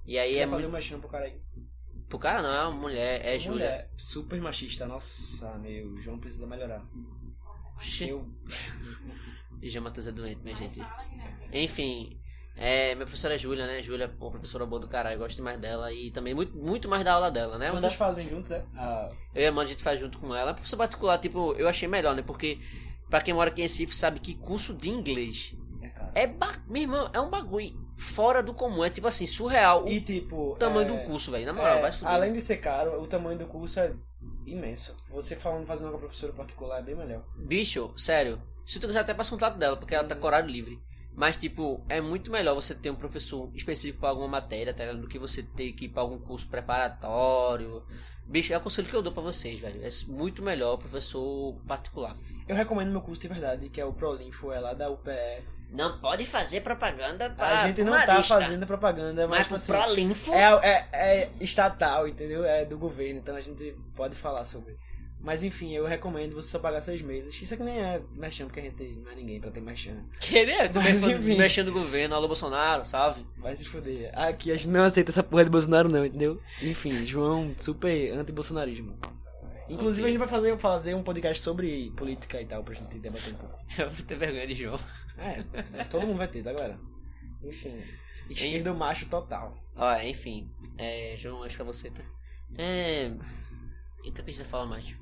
[0.05, 0.69] E aí Quiser é fazer muito.
[0.69, 1.41] uma chama pro cara aí.
[2.07, 3.65] Pro cara não, é uma mulher, é Júlia.
[3.65, 4.85] Mulher, super machista.
[4.85, 6.83] Nossa, meu, o João precisa melhorar.
[7.75, 8.09] Oxi.
[8.09, 8.27] Eu...
[9.61, 10.79] E Jean Matheus é doente, minha gente.
[11.51, 12.19] Enfim,
[12.57, 13.81] é, minha professora é Júlia, né?
[13.81, 17.13] Júlia, pô, professora boa do caralho, gosto demais dela e também muito, muito mais da
[17.13, 17.69] aula dela, né?
[17.69, 18.63] Uma Vocês fazem juntos, é?
[18.75, 20.51] Ah, Eu e a Amanda a gente faz junto com ela.
[20.51, 22.21] A professora particular, tipo, eu achei melhor, né?
[22.21, 22.59] Porque
[23.09, 25.53] pra quem mora aqui em Recife sabe que curso de inglês
[26.15, 26.49] é é, ba...
[26.67, 28.85] meu irmão, é um bagulho fora do comum.
[28.85, 30.55] É tipo assim, surreal o E tipo.
[30.57, 31.45] tamanho é, do curso, velho.
[31.45, 32.13] Na moral, é, vai fuder.
[32.13, 33.93] Além de ser caro, o tamanho do curso é
[34.45, 34.95] imenso.
[35.09, 37.23] Você falando fazendo com a professora particular é bem melhor.
[37.35, 38.41] Bicho, sério.
[38.65, 40.79] Se tu quiser até passa contato dela, porque ela tá com horário livre.
[41.15, 45.01] Mas, tipo, é muito melhor você ter um professor específico pra alguma matéria, tá ligado?
[45.01, 47.83] Do que você ter que ir pra algum curso preparatório.
[48.25, 49.81] Bicho, é o conselho que eu dou pra vocês, velho.
[49.85, 52.15] É muito melhor o professor particular.
[52.47, 55.43] Eu recomendo meu curso de verdade, que é o Prolinfo, é lá da UPE.
[55.71, 59.71] Não pode fazer propaganda pra a gente não tá fazendo propaganda, mas, Mas tipo assim.
[59.73, 60.33] Prolinfo...
[60.33, 62.45] É, é, é estatal, entendeu?
[62.45, 64.77] É do governo, então a gente pode falar sobre.
[65.25, 67.41] Mas enfim, eu recomendo você só pagar seis meses.
[67.41, 70.05] Isso aqui nem é merchan, porque a gente não é ninguém pra ter merchan.
[70.19, 70.79] Querer, tu
[71.35, 73.25] mexendo no governo, alô Bolsonaro, salve.
[73.39, 74.11] Vai se foder.
[74.13, 76.39] Aqui a gente não aceita essa porra de Bolsonaro, não, entendeu?
[76.61, 78.95] Enfim, João, super anti-bolsonarismo.
[79.67, 83.33] Inclusive, a gente vai fazer, fazer um podcast sobre política e tal, pra gente debater
[83.33, 83.57] um pouco.
[83.79, 84.79] Eu vou ter vergonha de João.
[85.17, 85.43] É,
[85.85, 86.79] todo mundo vai ter, tá, galera?
[87.43, 87.83] Enfim,
[88.29, 89.57] esquerdo macho total.
[89.75, 92.03] Ó, enfim, é, João, acho que é você, tá?
[92.59, 93.11] É.
[94.03, 94.93] E o que a gente vai falar mais?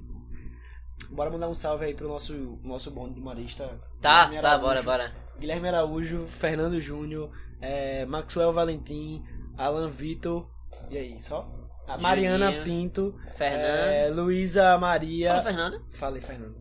[1.09, 3.69] Bora mandar um salve aí pro nosso, nosso bonde de marista.
[4.01, 5.12] Tá, Guilherme tá, Araújo, bora, bora.
[5.39, 7.29] Guilherme Araújo, Fernando Júnior,
[7.62, 9.23] é, Maxwell Valentim,
[9.58, 10.47] Alan Vitor,
[10.89, 11.47] e aí, só?
[11.88, 13.65] A Mariana Juninho, Pinto, Fernando.
[13.65, 15.29] é, Luísa Maria.
[15.29, 15.82] Fala, Fernando.
[15.89, 16.56] Falei, Fernando.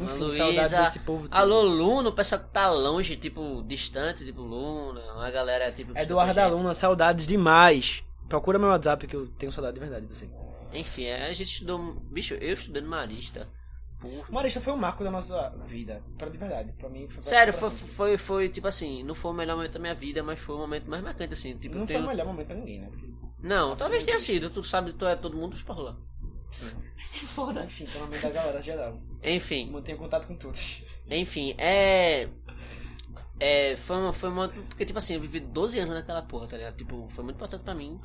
[0.00, 0.36] Enfim, Luísa.
[0.38, 1.38] saudade desse povo todo.
[1.38, 5.00] Alô, Luna, o pessoal que tá longe, tipo, distante, tipo, Luna.
[5.14, 5.96] Uma galera, tipo.
[5.96, 6.56] Eduardo.
[6.56, 8.02] Luna, saudades demais.
[8.28, 10.28] Procura meu WhatsApp que eu tenho saudade de verdade de você.
[10.72, 11.94] Enfim, é, a gente estudou.
[12.10, 13.48] Bicho, eu estudei no Marista.
[13.98, 14.30] Por...
[14.30, 16.72] Marista foi um marco da nossa vida, pra de verdade.
[16.72, 19.78] Pra mim foi Sério, foi, foi, foi, tipo assim, não foi o melhor momento da
[19.78, 21.56] minha vida, mas foi o momento mais marcante, assim.
[21.56, 22.88] Tipo, Não tenho- foi o melhor momento pra ninguém, né?
[22.90, 23.06] Porque,
[23.42, 25.96] Não, talvez tenha sido, tu sabe, tu é todo mundo por lá.
[26.50, 26.66] sim.
[27.26, 27.64] Foda.
[27.64, 28.94] Enfim, tá no meio da galera geral.
[29.22, 30.84] Enfim, Mantenho contato com todos.
[31.10, 32.28] enfim, é.
[33.38, 34.48] É, foi uma, foi uma.
[34.48, 36.76] Porque, tipo assim, eu vivi 12 anos naquela porra, tá ligado?
[36.76, 38.00] Tipo, foi muito importante pra mim.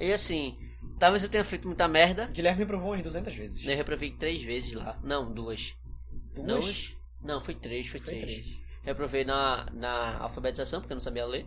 [0.00, 0.56] E assim,
[0.98, 2.26] talvez eu tenha feito muita merda.
[2.26, 3.66] Guilherme me provou umas 200 vezes.
[3.66, 4.98] Eu reprovei três vezes lá.
[5.02, 5.74] Não, duas.
[6.34, 6.46] Duas?
[6.64, 6.96] Duas?
[7.22, 8.24] Não, foi três, foi, Foi três.
[8.24, 8.58] três.
[8.82, 11.46] Reprovei na, na alfabetização, porque eu não sabia ler.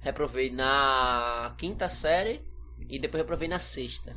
[0.00, 2.46] Reprovei na quinta série.
[2.88, 4.14] E depois reprovei na sexta.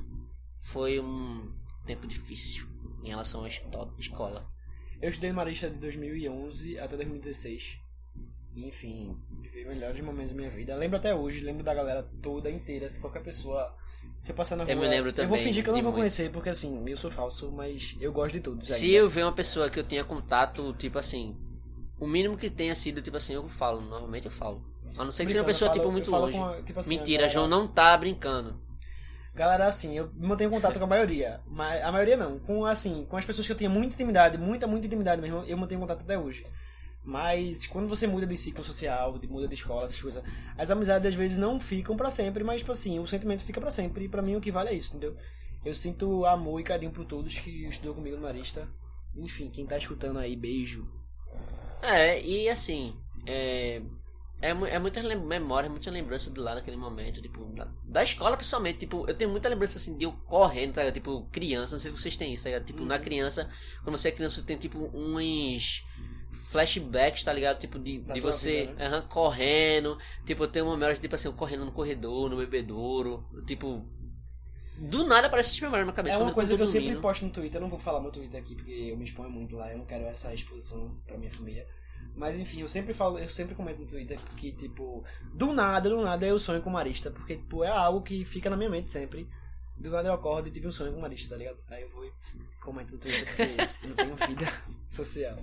[0.61, 1.47] Foi um
[1.87, 2.67] tempo difícil
[3.03, 4.47] em relação à esco- escola.
[5.01, 7.79] Eu estudei no Marista de 2011 até 2016.
[8.55, 10.75] E, enfim, vivi melhores momentos da minha vida.
[10.75, 12.91] Lembro até hoje, lembro da galera toda inteira.
[13.01, 13.75] Qualquer pessoa,
[14.29, 14.73] eu passar na rua.
[14.73, 16.01] Eu me lembro Eu vou também fingir que eu não vou muito.
[16.01, 18.67] conhecer, porque assim, eu sou falso, mas eu gosto de todos.
[18.67, 18.97] Se ainda.
[18.97, 21.35] eu ver uma pessoa que eu tenha contato, tipo assim,
[21.99, 23.81] o mínimo que tenha sido, tipo assim, eu falo.
[23.81, 24.63] Normalmente eu falo.
[24.97, 26.37] A não ser que seja uma pessoa, falo- tipo, muito longe.
[26.37, 28.59] a- tipo assim, Mentira, galera- João não tá brincando.
[29.33, 31.39] Galera, assim, eu mantenho contato com a maioria.
[31.47, 32.37] Mas a maioria não.
[32.39, 35.57] Com, assim, com as pessoas que eu tenho muita intimidade, muita, muita intimidade mesmo, eu
[35.57, 36.45] mantenho contato até hoje.
[37.03, 40.23] Mas quando você muda de ciclo social, de- muda de escola, essas coisas,
[40.57, 43.71] as amizades às vezes não ficam pra sempre, mas, tipo assim, o sentimento fica pra
[43.71, 44.05] sempre.
[44.05, 45.15] E pra mim o que vale é isso, entendeu?
[45.65, 48.67] Eu sinto amor e carinho por todos que estudou comigo no Marista.
[49.15, 50.87] Enfim, quem tá escutando aí, beijo.
[51.81, 52.93] É, e assim,
[53.25, 53.81] é,
[54.41, 58.35] é, é muita lem- memória, muita lembrança de lá naquele momento, tipo, da, da escola
[58.37, 60.91] principalmente, tipo, eu tenho muita lembrança assim de eu correndo, tá?
[60.91, 62.59] Tipo, criança, não sei se vocês têm isso, tá?
[62.59, 63.49] Tipo, na criança,
[63.83, 65.83] quando você é criança, você tem tipo uns
[66.31, 67.59] flashbacks, tá ligado?
[67.59, 69.03] Tipo, de, Da de você vida, né?
[69.09, 73.85] correndo, tipo, eu tenho uma memória, tipo assim, eu correndo no corredor, no bebedouro, tipo,
[74.77, 76.17] do nada aparece essa memória na minha cabeça.
[76.17, 77.57] É uma coisa que eu sempre posto no Twitter.
[77.57, 79.71] Eu não vou falar meu Twitter aqui porque eu me exponho muito lá.
[79.71, 81.67] Eu não quero essa exposição pra minha família.
[82.15, 86.01] Mas enfim, eu sempre falo, eu sempre comento no Twitter que, tipo, do nada, do
[86.01, 87.11] nada eu sonho com Marista.
[87.11, 89.29] Porque, tipo, é algo que fica na minha mente sempre.
[89.81, 91.57] Do nada eu acordo e tive um sonho com Marista, tá ligado?
[91.69, 92.11] Aí eu vou e
[92.61, 94.53] comento no Twitter porque eu não tenho vida
[94.87, 95.37] social.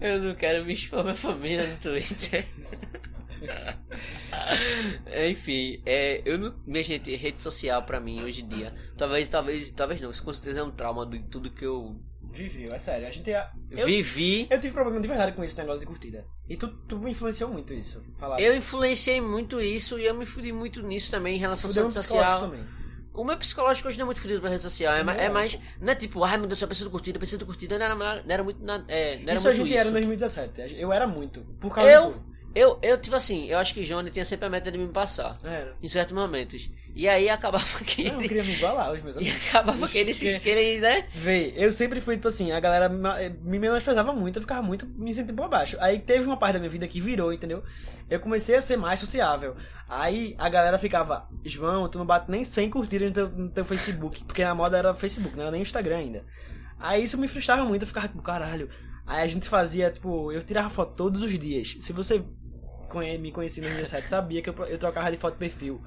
[0.00, 2.46] Eu não quero me expor minha família no Twitter.
[5.30, 6.58] Enfim, é, eu não.
[6.66, 8.74] Minha gente, rede social pra mim hoje em dia.
[8.96, 10.10] Talvez, talvez, talvez não.
[10.10, 13.06] Isso com certeza é um trauma de tudo que eu Viveu, é sério.
[13.06, 13.50] A gente ia.
[13.70, 14.46] Eu, vivi.
[14.50, 16.26] eu tive problema de verdade com esse negócio de curtida.
[16.48, 18.02] E tu, tu me influenciou muito isso.
[18.16, 18.40] Falar.
[18.40, 22.02] Eu influenciei muito isso e eu me fudi muito nisso também em relação à psicológico
[22.02, 22.40] social.
[22.40, 22.64] também.
[23.18, 24.94] O meu psicológico hoje não é muito fodido pra rede social.
[24.94, 25.58] É, é mais.
[25.80, 27.76] Não é tipo, ai meu Deus, eu preciso curtida, preciso curtida.
[27.76, 28.60] Não era, não era muito.
[28.86, 29.78] É, não era isso a muito gente isso.
[29.80, 30.76] era em 2017.
[30.78, 31.40] Eu era muito.
[31.58, 32.24] Por causa de Eu, tudo.
[32.58, 35.38] Eu, eu, tipo assim, eu acho que Johnny tinha sempre a meta de me passar.
[35.44, 35.74] Era.
[35.82, 36.68] Em certos momentos.
[36.94, 38.28] E aí acabava que Não, eu ele.
[38.28, 39.48] queria me igualar aos meus E amigos.
[39.48, 41.06] acabava que ele, se- que ele, né?
[41.14, 45.12] Vê, eu sempre fui, tipo assim, a galera me menosprezava muito, eu ficava muito me
[45.14, 45.76] sentindo por baixo.
[45.80, 47.62] Aí teve uma parte da minha vida que virou, entendeu?
[48.10, 49.54] Eu comecei a ser mais sociável.
[49.88, 53.64] Aí a galera ficava, João, tu não bate nem 100 curtidas no teu, no teu
[53.64, 56.24] Facebook, porque a moda era Facebook, não era nem Instagram ainda.
[56.78, 58.68] Aí isso me frustrava muito, eu ficava tipo, caralho.
[59.06, 61.76] Aí a gente fazia, tipo, eu tirava foto todos os dias.
[61.80, 62.22] Se você
[63.18, 65.80] me conhecia no 2017, sabia que eu, eu trocava de foto de perfil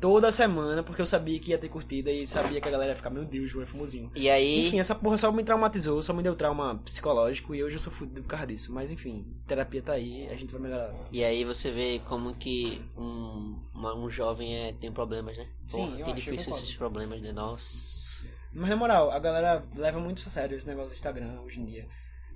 [0.00, 2.96] toda semana, porque eu sabia que ia ter curtida e sabia que a galera ia
[2.96, 4.10] ficar, meu Deus, João é famosinho.
[4.14, 4.66] E aí.
[4.66, 7.90] Enfim, essa porra só me traumatizou, só me deu trauma psicológico e hoje eu sou
[7.92, 8.72] fudido por causa disso.
[8.72, 10.92] Mas enfim, terapia tá aí, a gente vai melhorar.
[11.10, 15.46] E aí você vê como que um, uma- um jovem é, tem problemas, né?
[15.66, 17.32] Sim, Porra, eu que difícil esses problemas, né?
[17.32, 18.26] Nossa.
[18.52, 21.64] Mas na moral, a galera leva muito a sério esse negócio do Instagram hoje em
[21.64, 21.86] dia.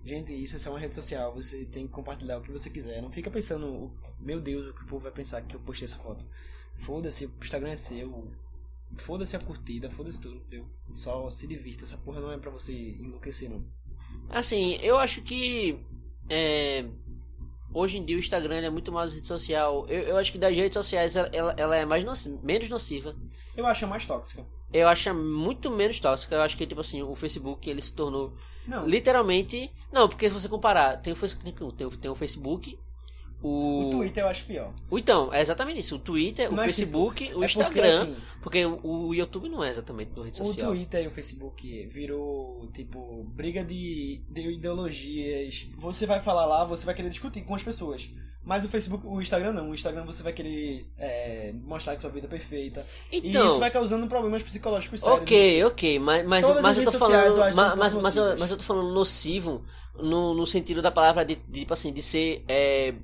[0.05, 3.03] Gente, isso é só uma rede social, você tem que compartilhar o que você quiser.
[3.03, 3.91] Não fica pensando, "Oh,
[4.23, 6.25] meu Deus, o que o povo vai pensar que eu postei essa foto.
[6.77, 8.27] Foda-se, o Instagram é seu.
[8.97, 10.67] Foda-se a curtida, foda-se tudo, entendeu?
[10.95, 13.65] Só se divirta, essa porra não é pra você enlouquecer, não.
[14.31, 15.79] Assim, eu acho que.
[16.29, 16.85] É,
[17.75, 19.87] hoje em dia o Instagram é muito mais rede social.
[19.89, 23.15] Eu, eu acho que das redes sociais ela, ela, ela é mais noci- menos nociva.
[23.55, 24.45] Eu acho mais tóxica.
[24.73, 26.35] Eu acho muito menos tóxica.
[26.35, 28.33] Eu acho que, tipo assim, o Facebook ele se tornou
[28.67, 29.71] Não, literalmente.
[29.93, 32.79] Não, porque se você comparar, tem o, tem, tem o Facebook.
[33.43, 34.73] O, o Twitter eu acho pior.
[34.91, 35.97] o- Então, é exatamente isso.
[35.97, 38.03] O Twitter, o Mas, Facebook, tipo, o é porque, Instagram.
[38.03, 40.71] assim, Porque o, o YouTube não é exatamente uma rede O social.
[40.73, 45.69] Twitter e o Facebook virou, tipo, briga de, de ideologias.
[45.79, 48.11] Você vai falar lá, você vai querer discutir com as pessoas.
[48.43, 49.71] Mas o Facebook, o Instagram não.
[49.71, 52.87] O Instagram você vai querer é, mostrar que sua vida é perfeita.
[53.13, 55.21] Então- e isso vai causando problemas psicológicos sérios.
[55.21, 57.15] Ok, ok, mas, mas, Todas mas as eu tô falando.
[57.27, 57.57] eu mas,
[57.93, 59.63] pouco mas, eu, mas eu tô falando nocivo
[59.95, 62.43] no, no sentido da palavra de, de, tipo assim, de ser.
[62.49, 62.95] É,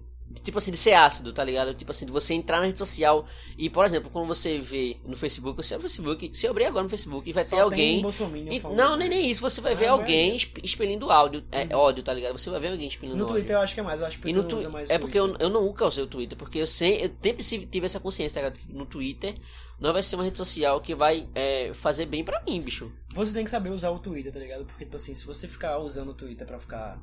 [0.43, 1.73] tipo assim, de ser ácido, tá ligado?
[1.75, 3.27] Tipo assim, de você entrar na rede social
[3.59, 6.67] e, por exemplo, quando você vê no Facebook, você abre o Facebook, se eu abrir
[6.67, 8.01] agora no Facebook e vai Só ter alguém.
[8.01, 12.03] E- não, nem, nem isso, você vai ver Ah, alguém exp- expelindo áudio, é, ódio,
[12.03, 12.39] tá ligado?
[12.39, 13.37] Você vai ver alguém expelindo No ódio.
[13.37, 14.01] Twitter eu acho que é mais.
[14.01, 14.57] Eu acho que E no tu...
[14.57, 17.67] usa mais É porque eu, eu nunca usei o Twitter, porque eu, sempre, eu sempre
[17.67, 18.65] tive essa consciência, tá ligado?
[18.65, 19.35] Que No Twitter
[19.81, 22.91] não vai ser uma rede social que vai é, fazer bem pra mim, bicho.
[23.15, 24.65] Você tem que saber usar o Twitter, tá ligado?
[24.65, 26.99] Porque, tipo assim, se você ficar usando o Twitter pra ficar.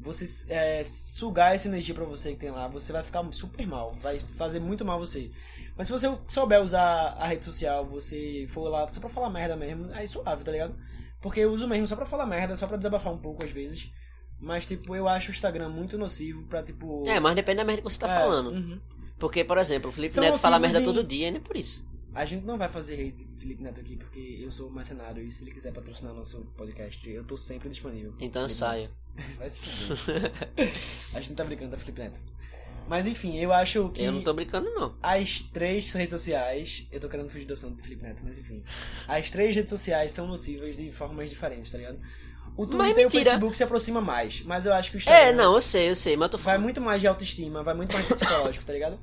[0.00, 3.92] Você é, sugar essa energia pra você que tem lá, você vai ficar super mal.
[3.94, 5.30] Vai fazer muito mal você.
[5.76, 6.82] Mas se você souber usar
[7.18, 10.74] a rede social, você for lá só pra falar merda mesmo, aí suave, tá ligado?
[11.20, 13.92] Porque eu uso mesmo só pra falar merda, só pra desabafar um pouco às vezes.
[14.38, 17.06] Mas, tipo, eu acho o Instagram muito nocivo pra, tipo.
[17.06, 18.50] É, mas depende da merda que você tá É, falando.
[18.52, 18.80] uhum.
[19.18, 21.58] Porque, por exemplo, o Felipe São Neto fala merda em- todo dia, não é por
[21.58, 21.86] isso.
[22.14, 25.44] A gente não vai fazer hate Felipe Neto aqui, porque eu sou mercenário e se
[25.44, 28.14] ele quiser patrocinar nosso podcast, eu tô sempre disponível.
[28.18, 28.82] Então Felipe saia.
[28.82, 28.94] Neto.
[29.38, 30.32] Vai se fuder.
[31.14, 32.20] a gente tá brincando da Felipe Neto.
[32.88, 34.94] Mas enfim, eu acho que Eu não tô brincando, não.
[35.02, 36.86] as três redes sociais.
[36.90, 38.64] Eu tô querendo fugir do assunto do Felipe Neto, mas enfim.
[39.06, 42.00] As três redes sociais são nocivas de formas diferentes, tá ligado?
[42.56, 43.10] O Twitter e o.
[43.10, 45.94] Facebook se aproxima mais, mas eu acho que o Instagram É, não, eu sei, eu
[45.96, 46.62] sei, mas eu tô vai falando.
[46.64, 48.98] muito mais de autoestima, vai muito mais de psicológico, tá ligado?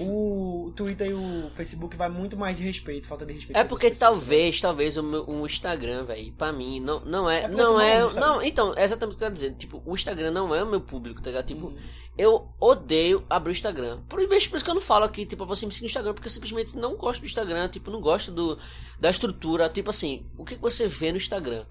[0.00, 3.56] O Twitter e o Facebook vai muito mais de respeito, falta de respeito.
[3.56, 7.42] É porque talvez, talvez o, meu, o Instagram, velho, pra mim, não, não é.
[7.42, 8.14] É não é.
[8.14, 9.54] Não, então, é exatamente o que eu quero dizer.
[9.54, 11.46] Tipo, o Instagram não é o meu público, tá ligado?
[11.46, 11.76] Tipo, Uhum.
[12.16, 14.00] eu odeio abrir o Instagram.
[14.08, 15.88] Por isso por isso que eu não falo aqui, tipo, pra você me seguir no
[15.88, 18.58] Instagram, porque eu simplesmente não gosto do Instagram, tipo, não gosto do,
[19.00, 19.68] da estrutura.
[19.68, 21.64] Tipo assim, o que que você vê no Instagram?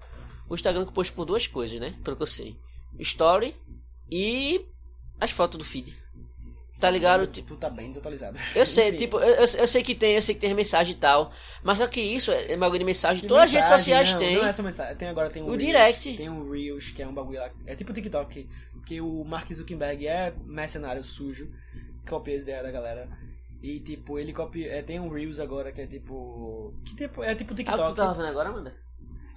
[0.48, 1.94] O Instagram é composto por duas coisas, né?
[2.04, 2.56] Pelo que eu sei.
[2.98, 3.54] Story
[4.10, 4.64] e
[5.20, 5.94] as fotos do feed.
[6.78, 7.26] Tá ligado?
[7.26, 8.38] Tu, Tipo, tu tá bem desatualizado.
[8.54, 10.96] eu sei, tipo, eu, eu, eu sei que tem, eu sei que tem mensagem e
[10.96, 11.32] tal.
[11.62, 13.20] Mas só que isso é uma de mensagem.
[13.22, 14.36] que Todas as redes sociais não, têm.
[14.36, 14.94] Não é essa mensagem.
[14.96, 16.16] Tem agora tem o, O Reels, direct.
[16.16, 17.50] Tem o Reels, que é um bagulho lá.
[17.66, 18.48] É tipo o TikTok,
[18.86, 21.50] que o Mark Zuckerberg é mercenário sujo,
[22.08, 23.08] copia as ideias da galera.
[23.60, 24.70] E tipo, ele copia.
[24.72, 26.72] É, tem um Reels agora que é tipo.
[26.84, 27.90] Que tipo, é tipo Ah, o que TikTok.
[27.90, 28.72] tu tava vendo agora, Amanda?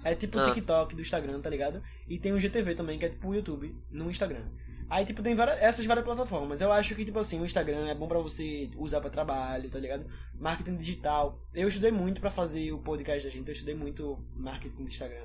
[0.04, 0.44] É tipo o Ah.
[0.52, 1.82] TikTok do Instagram, tá ligado?
[2.08, 4.44] E tem o GTV também, que é tipo o YouTube no Instagram.
[4.92, 6.60] Aí, tipo, tem várias, essas várias plataformas.
[6.60, 9.78] Eu acho que, tipo assim, o Instagram é bom pra você usar pra trabalho, tá
[9.78, 10.04] ligado?
[10.38, 11.40] Marketing digital.
[11.54, 15.24] Eu estudei muito pra fazer o podcast da gente, eu estudei muito marketing do Instagram.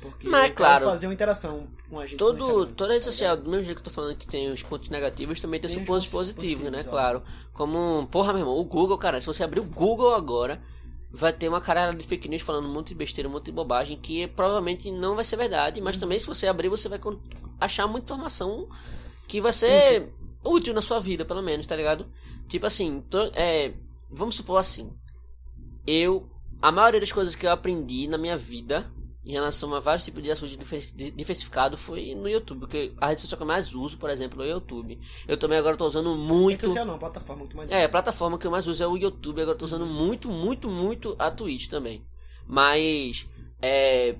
[0.00, 3.36] Porque Mas, quero claro, fazer uma interação com a gente Todo, toda rede tá social,
[3.36, 5.76] do mesmo jeito que eu tô falando que tem os pontos negativos, também tem, Tem
[5.76, 6.70] os os pontos pontos positivos, né?
[6.70, 6.90] positivos, ó.
[6.90, 7.22] Claro.
[7.52, 10.60] Como, porra, meu irmão, o Google, cara, se você abrir o Google agora,
[11.16, 13.52] vai ter uma caralho de fake news falando um monte de besteira, um monte de
[13.52, 17.00] bobagem, que provavelmente não vai ser verdade, mas também se você abrir, você vai
[17.58, 18.68] achar muita informação
[19.26, 20.12] que vai ser
[20.44, 22.06] útil na sua vida, pelo menos, tá ligado?
[22.46, 23.02] Tipo assim,
[23.34, 23.72] é,
[24.10, 24.92] vamos supor assim,
[25.86, 26.28] eu
[26.60, 28.90] a maioria das coisas que eu aprendi na minha vida
[29.26, 30.56] em relação a vários tipos de assuntos
[30.94, 34.46] diversificados foi no YouTube, porque a rede social que eu mais uso, por exemplo, é
[34.46, 35.00] o YouTube.
[35.26, 36.62] Eu também agora estou usando muito.
[36.62, 38.96] Rede social não, plataforma que mais É, a plataforma que eu mais uso é o
[38.96, 42.06] YouTube, agora estou usando muito, muito, muito a Twitch também.
[42.46, 43.26] Mas
[43.60, 44.14] é,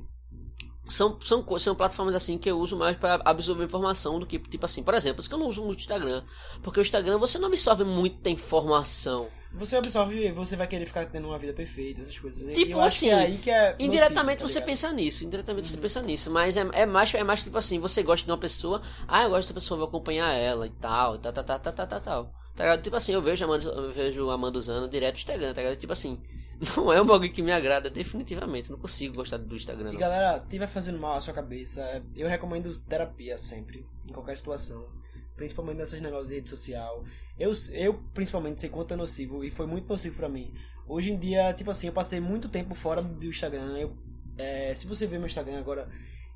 [0.87, 4.65] são, são, são plataformas assim que eu uso mais para absorver informação do que, tipo
[4.65, 6.23] assim, por exemplo, isso que eu não uso muito o Instagram.
[6.63, 9.29] Porque o Instagram você não absorve muita informação.
[9.53, 12.53] Você absorve, você vai querer ficar tendo uma vida perfeita, essas coisas.
[12.53, 15.73] Tipo assim, é aí que é indiretamente nocivo, tá você pensa nisso, indiretamente uhum.
[15.73, 18.39] você pensa nisso, mas é, é, mais, é mais tipo assim, você gosta de uma
[18.39, 21.73] pessoa, ah, eu gosto dessa pessoa, vou acompanhar ela e tal, tal, tal, tal, tal,
[21.73, 22.35] tal, tal, tal.
[22.55, 25.61] Tá Tipo assim, eu vejo a Amanda, eu vejo Amanda usando direto o Instagram, tá
[25.63, 25.77] ligado?
[25.77, 26.21] Tipo assim,
[26.77, 28.71] não é um blog que me agrada, definitivamente.
[28.71, 29.87] Não consigo gostar do Instagram.
[29.87, 29.95] Não.
[29.95, 34.89] E galera, tiver fazendo mal à sua cabeça, eu recomendo terapia sempre, em qualquer situação.
[35.37, 37.05] Principalmente nessas negócios de rede social.
[37.39, 40.53] Eu, eu principalmente sei quanto é nocivo e foi muito nocivo para mim.
[40.89, 43.77] Hoje em dia, tipo assim, eu passei muito tempo fora do Instagram.
[43.77, 43.97] Eu,
[44.39, 45.89] é, se você ver meu Instagram agora,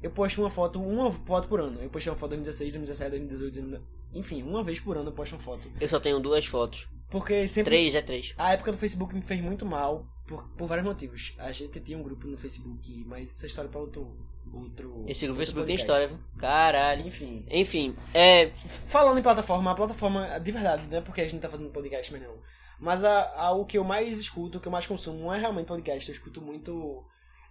[0.02, 1.80] eu posto uma foto, uma foto por ano.
[1.80, 5.34] Eu postei uma foto em 2016, 2017, 2018, enfim, uma vez por ano eu posto
[5.34, 5.70] uma foto.
[5.80, 6.88] Eu só tenho duas fotos.
[7.10, 7.70] Porque sempre.
[7.70, 8.34] Três, é três.
[8.38, 11.34] A época do Facebook me fez muito mal por, por vários motivos.
[11.38, 14.16] A gente tinha um grupo no Facebook, mas essa história é pra outro.
[14.52, 16.18] outro Esse grupo no Facebook tem história, viu?
[16.38, 17.06] Caralho.
[17.06, 17.44] Enfim.
[17.50, 18.50] Enfim, é.
[18.56, 22.12] Falando em plataforma, a plataforma, de verdade, não é porque a gente tá fazendo podcast,
[22.12, 22.38] mas não.
[22.78, 25.38] Mas a, a, o que eu mais escuto, o que eu mais consumo, não é
[25.38, 26.08] realmente podcast.
[26.08, 27.04] Eu escuto muito.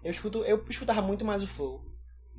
[0.04, 0.43] Eu escuto.
[0.45, 1.84] Eu escutava muito mais o Flow.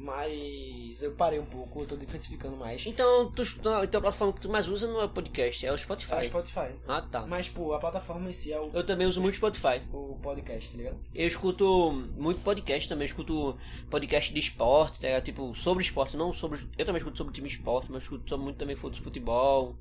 [0.02, 2.86] Mas eu parei um pouco, eu tô diversificando mais.
[2.86, 5.76] Então, tu, então a plataforma que tu mais usa não é o podcast, é o
[5.76, 6.14] Spotify.
[6.14, 6.74] É o Spotify.
[6.88, 7.26] Ah, tá.
[7.26, 8.70] Mas, pô, a plataforma em si é o.
[8.72, 9.82] Eu também uso muito Spotify.
[9.92, 10.98] O podcast, tá ligado?
[11.14, 13.58] Eu escuto muito podcast também, eu escuto
[13.90, 15.22] podcast de esporte, tá ligado?
[15.22, 16.66] Tipo, sobre esporte, não sobre.
[16.78, 19.76] Eu também escuto sobre time de esporte, mas escuto muito também sobre futebol.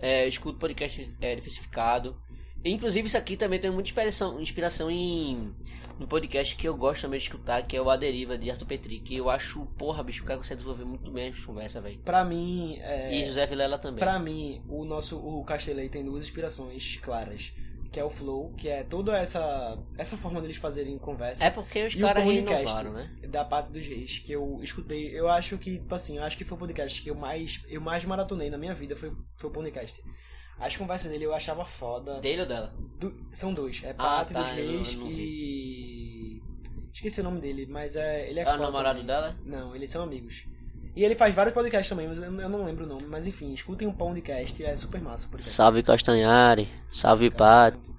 [0.00, 2.16] É, escuto podcast é, diversificado.
[2.64, 5.54] Inclusive, isso aqui também tem muita inspiração, inspiração em
[6.00, 8.66] um podcast que eu gosto também de escutar, que é o A Deriva de Arthur
[8.66, 11.98] Petri, que eu acho, porra, bicho, o cara consegue desenvolver muito bem a conversa, velho.
[11.98, 12.76] Pra mim.
[12.80, 13.14] É...
[13.14, 14.00] E José Vilela também.
[14.00, 17.52] Pra mim, o nosso o Castelei tem duas inspirações claras.
[17.90, 21.42] Que é o flow, que é toda essa essa forma deles fazerem conversa.
[21.42, 23.10] É porque os caras renovaram, né?
[23.28, 25.18] Da parte dos reis, que eu escutei.
[25.18, 27.80] Eu acho que, tipo assim, eu acho que foi o podcast que eu mais, eu
[27.80, 30.02] mais maratonei na minha vida, foi, foi o podcast.
[30.60, 32.20] As conversas dele eu achava foda.
[32.20, 32.74] Dele ou dela?
[32.98, 33.82] Do, são dois.
[33.84, 36.42] É ah, Pátria tá, dos Reis não, não e.
[36.92, 38.56] Esqueci o nome dele, mas é, ele é, é foda.
[38.56, 39.06] É o namorado também.
[39.06, 39.36] dela?
[39.44, 40.46] Não, eles são amigos.
[40.96, 43.06] E ele faz vários podcasts também, mas eu não lembro o nome.
[43.06, 45.28] Mas enfim, escutem um podcast, é super massa.
[45.38, 47.97] Salve Castanhari, salve Pátria.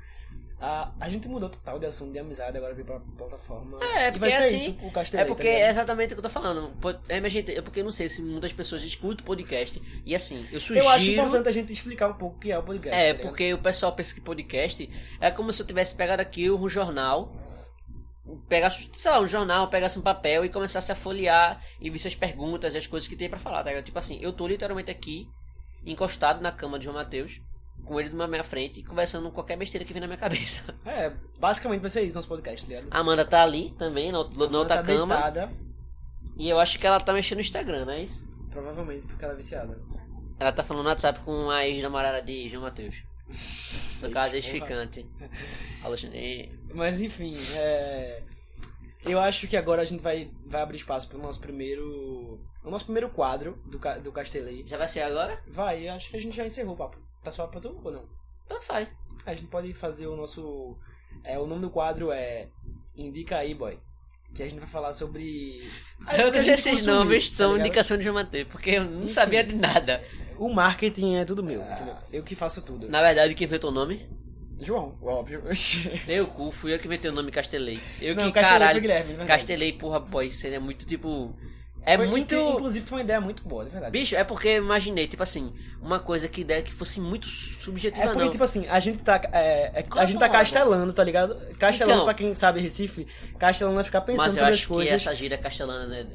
[0.61, 3.79] A, a gente mudou total de assunto de amizade, agora veio pra plataforma.
[3.81, 4.57] É, é porque assim.
[4.57, 6.73] Isso, o é porque tá é exatamente o que eu tô falando.
[7.07, 9.81] É, gente, é porque não sei se muitas pessoas escutam podcast.
[10.05, 10.85] E assim, eu sugiro.
[10.85, 13.01] Eu acho importante a gente explicar um pouco o que é o podcast.
[13.01, 14.89] É, tá porque o pessoal pensa que podcast
[15.21, 17.33] é como se eu tivesse pegado aqui um jornal
[18.47, 22.15] pegasse, sei lá, um jornal, pegasse um papel e começasse a folhear e visse as
[22.15, 25.27] perguntas e as coisas que tem para falar, tá Tipo assim, eu tô literalmente aqui,
[25.85, 27.41] encostado na cama de João Matheus,
[27.89, 30.63] com ele na minha frente, conversando qualquer besteira que vem na minha cabeça.
[30.85, 32.93] É, basicamente vai ser isso nosso podcast, tá ligado?
[32.93, 35.15] A Amanda tá ali também, na, na outra tá cama.
[35.15, 35.51] Deitada.
[36.37, 38.27] E eu acho que ela tá mexendo no Instagram, não é isso?
[38.49, 39.79] Provavelmente, porque ela é viciada.
[40.39, 43.03] Ela tá falando no WhatsApp com a ex-namorada de João Matheus.
[44.01, 45.05] No caso, ex-ficante.
[45.83, 46.57] Alexandre.
[46.73, 48.21] Mas enfim, é...
[49.03, 52.39] Eu acho que agora a gente vai, vai abrir espaço pro nosso primeiro.
[52.63, 54.63] O nosso primeiro quadro do, do Castelei.
[54.65, 55.37] Já vai ser agora?
[55.47, 56.97] Vai, acho que a gente já encerrou o papo.
[57.23, 58.05] Tá só pra tu ou não?
[58.47, 58.87] Tanto faz.
[59.25, 60.77] A gente pode fazer o nosso.
[61.23, 62.47] É, o nome do quadro é
[62.99, 63.79] Indica aí, boy.
[64.33, 65.69] Que a gente vai falar sobre.
[66.15, 70.03] Todos esses nomes tá são indicação de Matei, porque eu não Enfim, sabia de nada.
[70.37, 71.95] O marketing é tudo meu, entendeu?
[72.11, 72.87] Eu que faço tudo.
[72.89, 74.07] Na verdade, quem fez teu nome?
[74.61, 75.41] João, óbvio.
[76.05, 77.79] Teu cu, fui eu que inventei o nome Castelei.
[78.01, 78.81] Eu não, que, Castelei caralho.
[78.81, 81.33] Guilherme, Castelei, porra, boy, seria muito tipo.
[81.89, 82.35] É foi, muito.
[82.35, 83.91] Inclusive foi uma ideia muito boa, de verdade.
[83.91, 88.05] Bicho, é porque eu imaginei, tipo assim, uma coisa que ideia que fosse muito subjetiva,
[88.05, 88.31] É porque, não.
[88.31, 89.19] tipo assim, a gente tá.
[89.31, 91.35] É, é, a gente tá castelando, tá ligado?
[91.57, 93.07] Castelando, então, pra quem sabe Recife,
[93.39, 94.91] castelando é ficar pensando sobre as coisas.
[94.91, 96.05] Mas eu acho que essa gíria castelana né,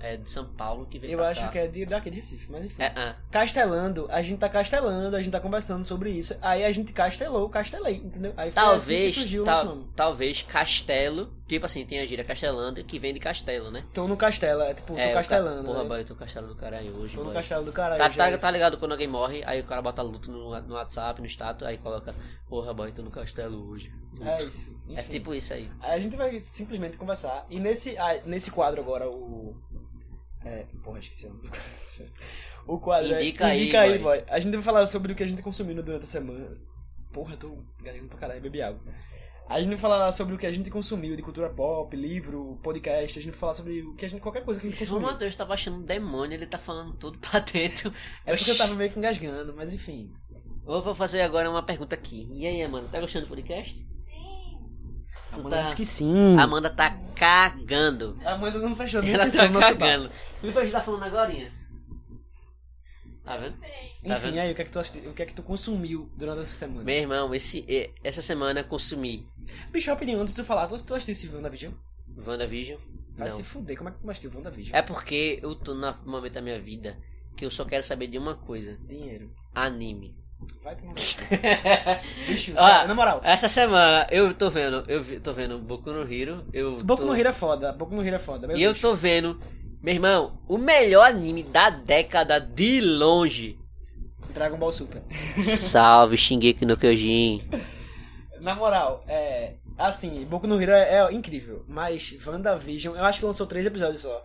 [0.00, 1.48] é, é, de São Paulo que veio Eu acho cá.
[1.48, 2.82] que é de, daqui de Recife, mas enfim.
[2.82, 3.14] É, é.
[3.30, 6.36] Castelando, a gente tá castelando, a gente tá conversando sobre isso.
[6.40, 8.32] Aí a gente castelou, castelei, entendeu?
[8.36, 9.90] Aí foi talvez, assim que surgiu tal, o nosso nome.
[9.96, 13.84] Talvez castelo, tipo assim, tem a gíria castelanda que vem de castelo, né?
[13.92, 15.64] Tô no castelo, é tipo, é, tô castelando.
[15.64, 15.88] Porra, né?
[15.88, 17.34] boy, tô castelo do caralho hoje, Tô no boy.
[17.34, 17.98] castelo do caralho.
[17.98, 20.74] Tá, tá, é tá ligado quando alguém morre, aí o cara bota luto no, no
[20.74, 22.14] WhatsApp, no status, aí coloca,
[22.48, 23.92] porra, boy, tô no castelo hoje.
[24.12, 24.28] Luto.
[24.28, 24.80] É isso.
[24.88, 25.10] É enfim.
[25.10, 25.70] tipo isso aí.
[25.80, 27.46] A gente vai simplesmente conversar.
[27.50, 29.56] E nesse, ah, nesse quadro agora, o.
[30.44, 30.66] É.
[30.82, 31.64] Porra, esqueci o nome do quadro.
[32.66, 33.50] O quadro Indica é.
[33.50, 34.20] aí, Indica aí, boy.
[34.20, 34.24] boy.
[34.28, 36.56] A gente vai falar sobre o que a gente consumiu durante a semana.
[37.12, 38.80] Porra, eu tô ganhando pra caralho, bebi água.
[39.48, 43.18] A gente vai falar sobre o que a gente consumiu de cultura pop, livro, podcast.
[43.18, 45.00] A gente vai falar sobre o que a gente, qualquer coisa que a gente João
[45.00, 45.12] consumiu.
[45.12, 47.92] Matheus tá baixando um demônio, ele tá falando tudo pra dentro.
[48.24, 50.12] É porque eu tava meio que engasgando, mas enfim.
[50.66, 52.26] Eu vou fazer agora uma pergunta aqui.
[52.32, 53.76] E aí, Amanda, tá gostando do podcast?
[53.98, 54.58] Sim.
[55.34, 56.38] Tu Amanda tá- disse que sim.
[56.38, 58.18] A Amanda tá cagando.
[58.24, 59.80] A Amanda não prestou nem Ela atenção tá no nosso papo.
[59.80, 60.10] cagando.
[60.42, 61.32] Me pode estar falando agora?
[63.24, 63.54] Tá vendo?
[63.58, 63.68] Sei.
[64.06, 64.38] Tá Enfim, vendo?
[64.38, 66.50] aí, o que é que tu, assisti- o que é que tu consumiu durante essa
[66.58, 66.82] semana?
[66.84, 67.64] Meu irmão, esse,
[68.02, 69.26] essa semana eu consumi
[69.70, 71.72] Bicho, rapidinho, antes de tu falar, tu, tu assistiu WandaVision?
[72.26, 72.78] WandaVision.
[73.16, 73.36] Vai Não.
[73.36, 74.74] se fuder, como é que tu assistiu WandaVision?
[74.76, 76.96] É porque eu tô no momento da minha vida
[77.36, 79.30] que eu só quero saber de uma coisa: Dinheiro.
[79.54, 80.16] anime.
[80.62, 80.94] Vai tomar.
[82.28, 83.20] Bicho, sério, na moral.
[83.24, 86.44] Essa semana eu tô vendo, eu vi- tô vendo Boku no Hero.
[86.52, 87.72] Eu Boku tô, no Hero é foda.
[87.72, 88.46] Boku no Hero é foda.
[88.48, 88.80] E eu Deus.
[88.80, 89.38] tô vendo,
[89.82, 93.58] meu irmão, o melhor anime da década de longe.
[94.34, 95.02] Dragon Ball Super.
[95.12, 97.42] Salve Shingeki no Kyojin.
[98.44, 99.54] Na moral, é.
[99.78, 101.64] Assim, Boku no Hero é, é incrível.
[101.66, 104.22] Mas WandaVision, eu acho que lançou três episódios só.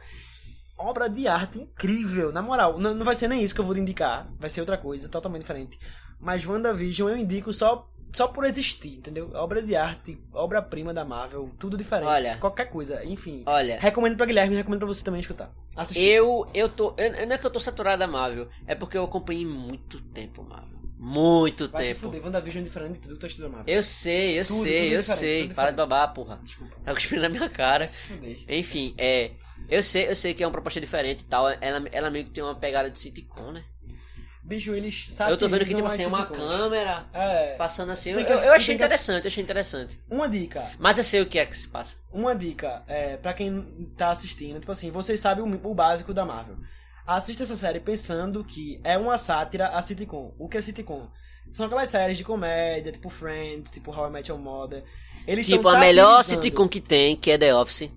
[0.77, 2.31] Obra de arte incrível.
[2.31, 4.27] Na moral, não, não vai ser nem isso que eu vou indicar.
[4.37, 5.79] Vai ser outra coisa, totalmente diferente.
[6.19, 9.31] Mas WandaVision eu indico só, só por existir, entendeu?
[9.33, 12.07] Obra de arte, obra-prima da Marvel, tudo diferente.
[12.09, 12.37] Olha.
[12.37, 13.43] Qualquer coisa, enfim.
[13.45, 13.79] Olha.
[13.79, 15.49] Recomendo pra Guilherme, recomendo pra você também escutar.
[15.75, 16.03] Assistir.
[16.03, 16.93] Eu, eu tô.
[16.97, 20.43] eu- não é que eu tô saturado da Marvel, é porque eu acompanhei muito tempo
[20.43, 20.78] Marvel.
[21.01, 22.01] Muito Vai se tempo.
[22.07, 23.63] fuder, WandaVision é diferente de tudo que tu Marvel.
[23.73, 25.41] Eu sei, eu Tudo, sei, tudo eu diferente, sei.
[25.43, 26.39] tudo Para de babar, porra.
[26.43, 26.75] Desculpa.
[26.83, 27.85] Tá cuspindo na minha cara.
[27.85, 28.37] Vai se fuder.
[28.49, 29.31] Enfim, é.
[29.69, 31.49] Eu sei, eu sei que é uma proposta diferente e tal.
[31.49, 33.63] Ela, ela meio que tem uma pegada de sitcom, né?
[34.43, 37.55] Bicho, eles eu tô vendo que, tipo assim, é as uma câmera É.
[37.55, 38.09] passando assim.
[38.09, 39.99] Eu, eu achei interessante, eu achei interessante.
[40.09, 40.69] Uma dica.
[40.79, 41.97] Mas eu sei o que é que se passa.
[42.11, 46.25] Uma dica, é, pra quem tá assistindo, tipo assim, vocês sabem o, o básico da
[46.25, 46.57] Marvel.
[47.09, 50.31] Assista essa série pensando que é uma sátira a sitcom.
[50.37, 51.09] O que é sitcom?
[51.49, 54.83] São aquelas séries de comédia, tipo Friends, tipo How I Met Your Mother.
[55.25, 57.89] Eles tipo, a melhor sitcom que tem, que é The Office.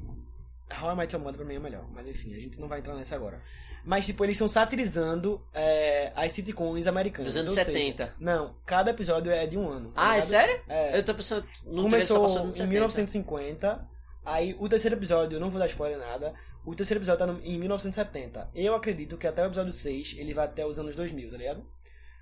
[0.80, 2.78] How I Met Your Mother pra mim é melhor, mas enfim, a gente não vai
[2.78, 3.42] entrar nessa agora.
[3.84, 7.34] Mas, tipo, eles estão satirizando é, as sitcoms americanas.
[7.34, 8.14] Dos anos ou seja, 70.
[8.18, 9.90] não, cada episódio é de um ano.
[9.90, 10.58] tá Ah, é sério?
[10.66, 10.96] É.
[10.96, 11.46] Eu tô pensando.
[11.66, 12.66] No Começou em 70.
[12.66, 13.88] 1950,
[14.24, 16.32] aí o terceiro episódio, não vou dar spoiler nada,
[16.64, 18.48] o terceiro episódio tá no- em 1970.
[18.54, 21.64] Eu acredito que até o episódio 6 ele vai até os anos 2000, tá ligado?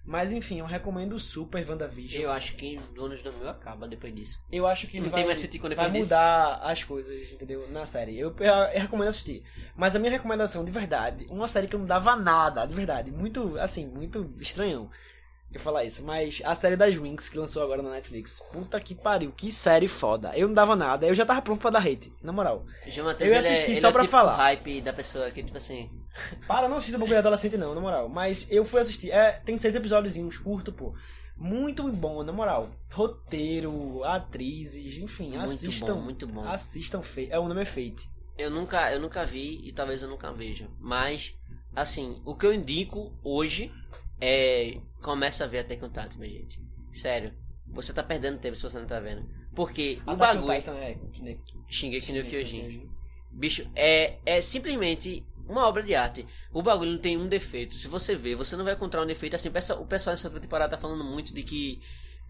[0.03, 2.23] Mas enfim, eu recomendo super WandaVision.
[2.23, 4.43] Eu acho que do anos 2000 acaba depois disso.
[4.51, 6.05] Eu acho que ele Não vai, vai disso.
[6.05, 7.69] mudar as coisas, entendeu?
[7.71, 8.19] Na série.
[8.19, 9.45] Eu, eu, eu recomendo assistir.
[9.77, 13.11] Mas a minha recomendação, de verdade, uma série que eu não dava nada, de verdade,
[13.13, 14.91] muito, assim, muito estranhão
[15.53, 16.05] eu falar isso.
[16.05, 18.41] Mas a série das Winx que lançou agora na Netflix.
[18.53, 20.33] Puta que pariu, que série foda.
[20.37, 22.65] Eu não dava nada, eu já tava pronto pra dar hate, na moral.
[22.89, 24.37] João Matheus, Eu ia é- assistir ele só é pra tipo falar.
[24.37, 25.91] hype da pessoa que, tipo assim.
[26.47, 28.09] Para, não assista bagulho adolescente não, na moral.
[28.09, 29.11] Mas eu fui assistir.
[29.11, 30.95] É, tem seis episódios curto, pô.
[31.37, 32.69] Muito bom, na moral.
[32.93, 35.95] Roteiro, atrizes, enfim, Muito assistam.
[35.95, 36.47] bom, muito bom.
[36.47, 37.29] Assistam Fate.
[37.31, 38.09] É, o nome é Fate.
[38.37, 40.69] Eu nunca, eu nunca vi e talvez eu nunca veja.
[40.79, 41.35] Mas,
[41.75, 43.73] assim, o que eu indico hoje
[44.21, 44.79] é.
[45.01, 46.61] Começa a ver até contato, minha gente.
[46.93, 47.33] Sério.
[47.73, 49.29] Você tá perdendo tempo se você não tá vendo.
[49.55, 50.57] Porque o Attack on bagulho.
[50.59, 50.99] Titan é.
[51.69, 52.91] Shingeki no Kyojin.
[53.33, 56.27] Bicho, é, é simplesmente uma obra de arte.
[56.53, 57.77] O bagulho não tem um defeito.
[57.77, 59.37] Se você ver, você não vai encontrar um defeito.
[59.37, 61.81] Assim, o pessoal- o nessa temporada tá falando muito de que,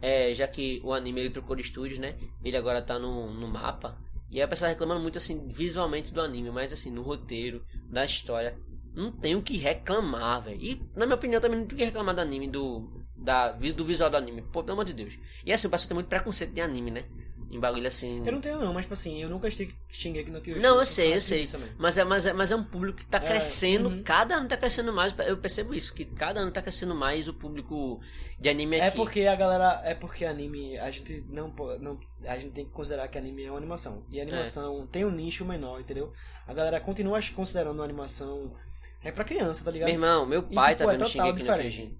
[0.00, 2.16] é, já que o anime ele trocou de estúdios, né?
[2.44, 3.98] Ele agora tá no, no mapa.
[4.30, 8.04] E aí o pessoal reclamando muito, assim, visualmente do anime, mas assim, no roteiro, da
[8.04, 8.56] história.
[8.94, 10.61] Não tem o que reclamar, velho.
[10.61, 13.85] E, na minha opinião, também não tem o que reclamar do anime, do, da, do
[13.85, 14.42] visual do anime.
[14.42, 15.18] Pô, pelo amor de Deus.
[15.44, 17.05] E assim, o pessoal tem muito preconceito de anime, né?
[17.50, 18.24] Em bagulho assim.
[18.24, 20.60] Eu não tenho não, mas tipo assim, eu nunca Shingeki no Kyojin.
[20.60, 21.44] Não, eu sei, eu sei.
[21.78, 24.02] Mas é, mas, é, mas é um público que tá É, crescendo, uhum.
[24.04, 25.12] cada ano tá crescendo mais.
[25.26, 28.00] Eu percebo isso, que cada ano tá crescendo mais o público
[28.38, 28.86] de anime aqui.
[28.86, 29.82] É porque a galera.
[29.84, 30.78] É porque anime.
[30.78, 31.98] A gente não, não.
[32.24, 34.06] A gente tem que considerar que anime é uma animação.
[34.10, 36.12] E animação tem um nicho menor, entendeu?
[36.46, 38.54] A galera continua considerando a animação.
[39.02, 39.88] É pra criança, tá ligado?
[39.88, 41.56] Meu irmão, meu E, pai tipo, tá é vendo total Shingeki no.
[41.58, 41.98] Kyojin.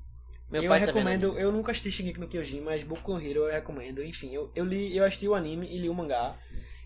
[0.51, 1.39] Meu eu tá recomendo, vendo.
[1.41, 4.03] eu nunca assisti Shingeki no Kyojin, mas Boku no Hero eu recomendo.
[4.03, 6.35] Enfim, eu, eu li, eu assisti o anime e li o mangá.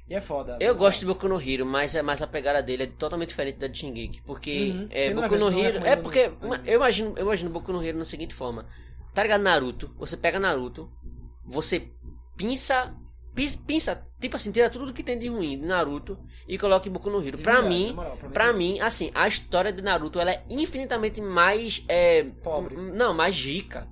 [0.07, 0.59] E é foda.
[0.61, 3.57] Eu gosto de Boku no Hero, mas é mais a pegada dele é totalmente diferente
[3.57, 4.89] da de Shingeki, porque Uhum.
[4.91, 6.31] é Boku no Hero, é recomendo porque
[6.67, 8.67] eu imagino, eu imagino Boku no Hero da seguinte forma.
[9.15, 9.95] Tá ligado Naruto?
[9.99, 10.91] Você pega Naruto,
[11.47, 11.89] você
[12.37, 12.95] pinça
[13.67, 16.19] pinça, tipo assim, tira tudo que tem de ruim de Naruto
[16.49, 17.39] e coloca em Boku no Hero.
[17.39, 20.43] Pra verdade, mim, moral, pra mim pra mim, assim, a história de Naruto ela é
[20.49, 22.75] infinitamente mais é, Pobre.
[22.75, 23.87] não, mais rica.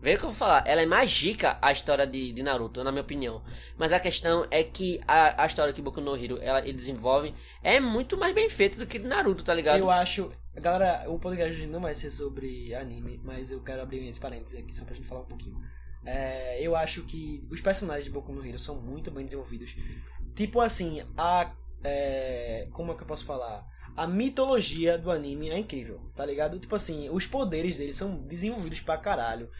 [0.00, 0.64] Vê o que eu vou falar.
[0.66, 3.40] Ela é mais rica a história de, de Naruto, na minha opinião.
[3.78, 7.32] Mas a questão é que a, a história que Boku no Hero ela, ele desenvolve
[7.62, 9.78] é muito mais bem feita do que de Naruto, tá ligado?
[9.78, 10.30] Eu acho.
[10.54, 14.74] Galera, o podcast não vai ser sobre anime, mas eu quero abrir esse parênteses aqui
[14.74, 15.56] só pra gente falar um pouquinho.
[16.04, 19.76] É, eu acho que os personagens de Boku no Hero são muito bem desenvolvidos.
[20.34, 21.52] Tipo assim, a.
[21.84, 23.66] É, como é que eu posso falar?
[23.94, 26.58] A mitologia do anime é incrível, tá ligado?
[26.58, 29.50] Tipo assim, os poderes deles são desenvolvidos pra caralho.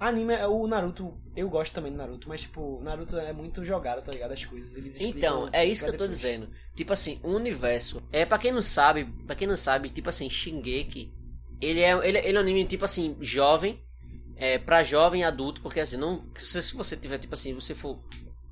[0.00, 4.10] Anime, o Naruto, eu gosto também do Naruto, mas tipo, Naruto é muito jogado, tá
[4.10, 4.32] ligado?
[4.32, 4.74] As coisas.
[4.76, 6.20] Eles então, é isso que eu tô depois.
[6.20, 6.50] dizendo.
[6.74, 8.02] Tipo assim, o universo.
[8.10, 11.12] É, pra quem não sabe, para quem não sabe, tipo assim, Shingeki,
[11.60, 13.78] ele é, ele, ele é um anime, tipo assim, jovem.
[14.42, 16.28] É, pra jovem adulto, porque assim, não.
[16.36, 17.96] Se você tiver, tipo assim, você for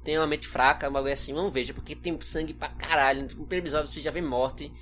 [0.04, 3.22] tem uma mente fraca, um bagulho assim, não veja, porque tem sangue pra caralho.
[3.22, 4.72] No primeiro episódio você já vê morte.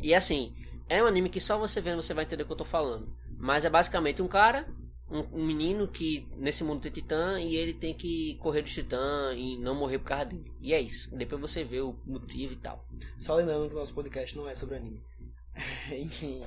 [0.00, 0.54] E assim,
[0.88, 3.14] é um anime que só você vendo você vai entender o que eu tô falando.
[3.36, 4.66] Mas é basicamente um cara,
[5.10, 9.34] um, um menino que nesse mundo tem titã e ele tem que correr do titã
[9.36, 10.50] e não morrer por causa dele.
[10.62, 11.14] E é isso.
[11.14, 12.88] Depois você vê o motivo e tal.
[13.18, 15.04] Só lembrando que o nosso podcast não é sobre anime.
[15.92, 16.42] Enfim.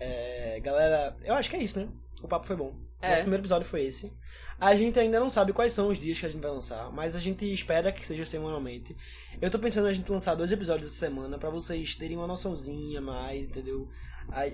[0.00, 1.88] É, galera, eu acho que é isso, né?
[2.20, 2.74] O papo foi bom.
[3.04, 3.10] É.
[3.10, 4.12] Nosso primeiro episódio foi esse.
[4.60, 7.16] A gente ainda não sabe quais são os dias que a gente vai lançar, mas
[7.16, 8.96] a gente espera que seja semanalmente.
[9.40, 13.00] Eu tô pensando a gente lançar dois episódios essa semana para vocês terem uma noçãozinha
[13.00, 13.88] mais, entendeu?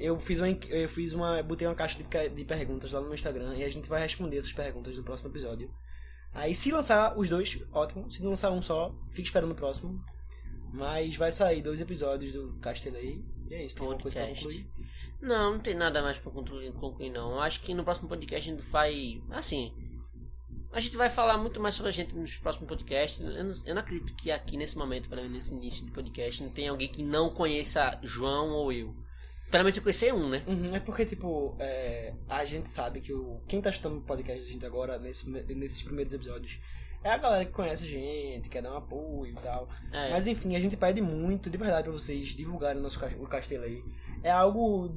[0.00, 3.14] Eu fiz uma, eu fiz uma, botei uma caixa de, de perguntas lá no meu
[3.14, 5.70] Instagram e a gente vai responder essas perguntas no próximo episódio.
[6.32, 8.10] Aí se lançar os dois, ótimo.
[8.10, 10.02] Se não lançar um só, fique esperando o próximo.
[10.72, 13.24] Mas vai sair dois episódios do Castelei.
[13.50, 14.70] E é isso, tem alguma coisa pra concluir?
[15.20, 17.32] Não, não tem nada mais pra concluir, concluir não.
[17.32, 19.20] Eu acho que no próximo podcast a gente vai.
[19.30, 19.72] Assim.
[20.72, 23.20] A gente vai falar muito mais sobre a gente nos próximos podcasts.
[23.20, 26.40] Eu não, eu não acredito que aqui nesse momento, pelo menos nesse início de podcast,
[26.44, 28.94] não tem alguém que não conheça João ou eu.
[29.50, 30.44] Pelo menos eu conhecer um, né?
[30.46, 34.44] Uhum, é porque, tipo, é, a gente sabe que o, quem tá escutando o podcast
[34.44, 36.60] da gente agora, nesse, nesses primeiros episódios,
[37.02, 39.68] é a galera que conhece a gente, quer dar um apoio e tal.
[39.92, 40.10] É.
[40.10, 43.64] Mas enfim, a gente pede muito, de verdade, pra vocês divulgarem o nosso o castelo
[43.64, 43.82] aí.
[44.22, 44.94] É algo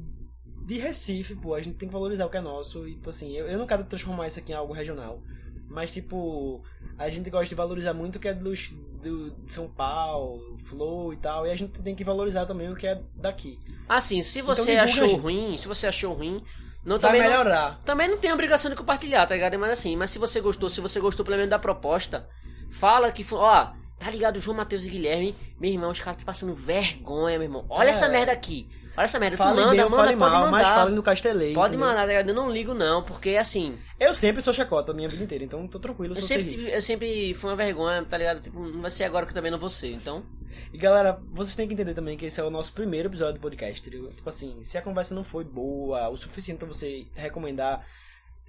[0.66, 2.88] de Recife, pô, a gente tem que valorizar o que é nosso.
[2.88, 5.22] E, tipo assim, eu, eu não quero transformar isso aqui em algo regional.
[5.70, 6.64] Mas, tipo,
[6.97, 8.70] a gente gosta de valorizar muito o que é dos,
[9.01, 11.47] do, de São Paulo, Flow e tal.
[11.47, 13.60] E a gente tem que valorizar também o que é daqui.
[13.88, 16.43] Assim, se então você então, achou ruim, se você achou ruim.
[16.86, 17.72] Não, Vai também melhorar.
[17.72, 19.58] Não, também não tem obrigação de compartilhar, tá ligado?
[19.58, 22.28] Mas assim, mas se você gostou, se você gostou pelo menos da proposta,
[22.72, 23.26] fala que.
[23.32, 23.68] Ó,
[23.98, 24.40] tá ligado?
[24.40, 27.66] João Matheus e Guilherme, meu irmão, os caras estão passando vergonha, meu irmão.
[27.70, 27.92] Olha é.
[27.92, 28.70] essa merda aqui.
[28.96, 30.52] Olha essa merda, fale tu manda, bem, manda, pode mal, mandar.
[30.52, 31.54] Mas fale no Castelei.
[31.54, 31.88] Pode entendeu?
[31.88, 33.78] mandar, tá eu não ligo não, porque assim...
[34.00, 36.82] Eu sempre sou chacota a minha vida inteira, então tô tranquilo, eu sempre, tive, eu
[36.82, 38.39] sempre fui uma vergonha, tá ligado?
[38.39, 40.24] Tipo, não vai ser agora que também não vou ser, então...
[40.72, 43.39] E galera, vocês têm que entender também que esse é o nosso primeiro episódio do
[43.39, 44.10] podcast, entendeu?
[44.10, 47.84] Tipo assim, se a conversa não foi boa, o suficiente para você recomendar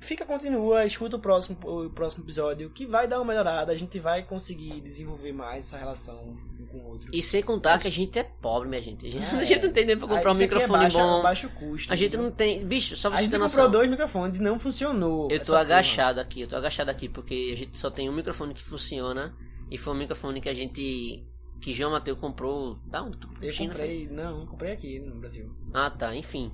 [0.05, 3.99] fica, continua, escuta o próximo, o próximo episódio, que vai dar uma melhorada, a gente
[3.99, 7.11] vai conseguir desenvolver mais essa relação um com o outro.
[7.13, 9.07] E sem contar que a gente é pobre, minha gente.
[9.07, 9.39] A gente, é.
[9.39, 11.23] a gente não tem nem pra comprar um microfone é bom.
[11.23, 11.93] baixo custo.
[11.93, 12.65] A gente não tem.
[12.65, 13.45] Bicho, só você ter noção.
[13.47, 15.29] A gente comprou dois microfones e não funcionou.
[15.31, 18.53] Eu tô agachado aqui, eu tô agachado aqui, porque a gente só tem um microfone
[18.55, 19.35] que funciona.
[19.71, 21.25] E foi um microfone que a gente.
[21.61, 22.79] Que João Mateus comprou.
[22.87, 24.07] Da onde tu Eu China, comprei.
[24.07, 24.17] Foi?
[24.17, 25.51] Não, eu comprei aqui no Brasil.
[25.73, 26.53] Ah tá, enfim.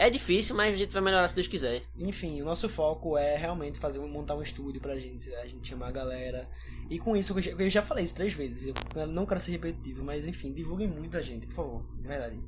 [0.00, 1.82] É difícil, mas a gente vai melhorar se Deus quiser.
[1.98, 5.88] Enfim, o nosso foco é realmente fazer montar um estúdio pra gente, a gente chamar
[5.88, 6.48] a galera.
[6.88, 10.26] E com isso, eu já, falei isso três vezes, eu não quero ser repetitivo, mas
[10.26, 12.40] enfim, divulguem muito a gente, por favor, de verdade.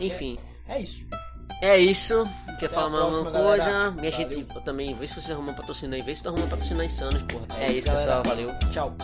[0.00, 0.38] Enfim.
[0.66, 1.06] É, é isso.
[1.60, 2.24] É isso.
[2.58, 3.64] Quer Até falar mais alguma coisa?
[3.66, 3.90] Galera.
[3.90, 4.32] Minha valeu.
[4.32, 7.22] gente, eu também, vê se você arruma patrocínio aí, vê se tu arruma patrocínio Insanos,
[7.24, 7.46] porra.
[7.58, 8.22] É, é isso, galera.
[8.22, 8.22] pessoal.
[8.24, 8.70] Valeu.
[8.72, 8.96] Tchau.